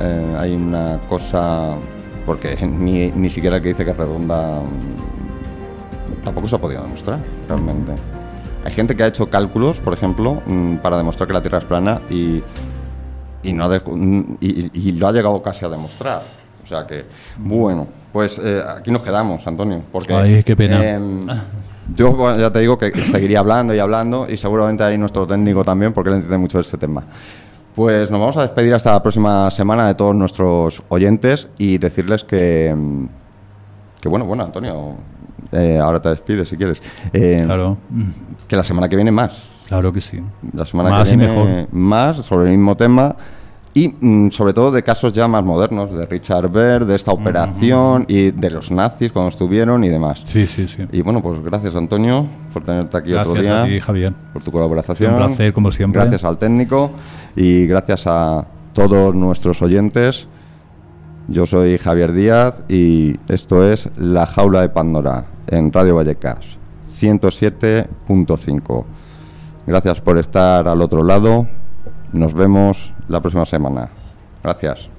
[0.00, 1.74] eh, hay una cosa,
[2.26, 6.82] porque ni, ni siquiera el que dice que es redonda mm, tampoco se ha podido
[6.82, 7.92] demostrar realmente.
[8.64, 11.64] Hay gente que ha hecho cálculos, por ejemplo, mm, para demostrar que la Tierra es
[11.64, 12.42] plana y,
[13.42, 16.20] y, no ha de- mm, y, y lo ha llegado casi a demostrar.
[16.62, 17.04] O sea que,
[17.38, 20.14] bueno, pues eh, aquí nos quedamos, Antonio, porque...
[20.14, 20.88] Ay, qué pena.
[20.88, 21.20] em,
[21.94, 25.64] yo bueno, ya te digo que, seguiría hablando y hablando y seguramente ahí nuestro técnico
[25.64, 27.04] también porque él entiende mucho de este tema.
[27.74, 32.24] Pues nos vamos a despedir hasta la próxima semana de todos nuestros oyentes y decirles
[32.24, 32.74] que,
[34.00, 34.96] que bueno, bueno, Antonio,
[35.52, 36.82] eh, ahora te despides si quieres.
[37.12, 37.78] Eh, Claro,
[38.48, 39.50] Que la semana que viene más.
[39.68, 40.20] claro que sí.
[40.52, 41.68] La semana Más que y viene mejor.
[41.72, 43.16] más sobre el mismo tema
[43.72, 48.04] y mm, sobre todo de casos ya más modernos, de Richard Berg, de esta operación
[48.08, 50.22] y de los nazis cuando estuvieron y demás.
[50.24, 50.82] Sí, sí, sí.
[50.90, 53.62] Y bueno, pues gracias Antonio por tenerte aquí otro Gracias día.
[53.62, 54.12] a ti, Javier.
[54.32, 55.12] Por tu colaboración.
[55.12, 56.00] Un placer, como siempre.
[56.00, 56.90] Gracias al técnico
[57.36, 60.26] y gracias a todos nuestros oyentes.
[61.28, 66.38] Yo soy Javier Díaz y esto es La Jaula de Pandora en Radio Vallecas
[66.90, 68.84] 107.5.
[69.66, 71.46] Gracias por estar al otro lado.
[72.12, 73.88] Nos vemos la próxima semana.
[74.42, 74.90] Gracias.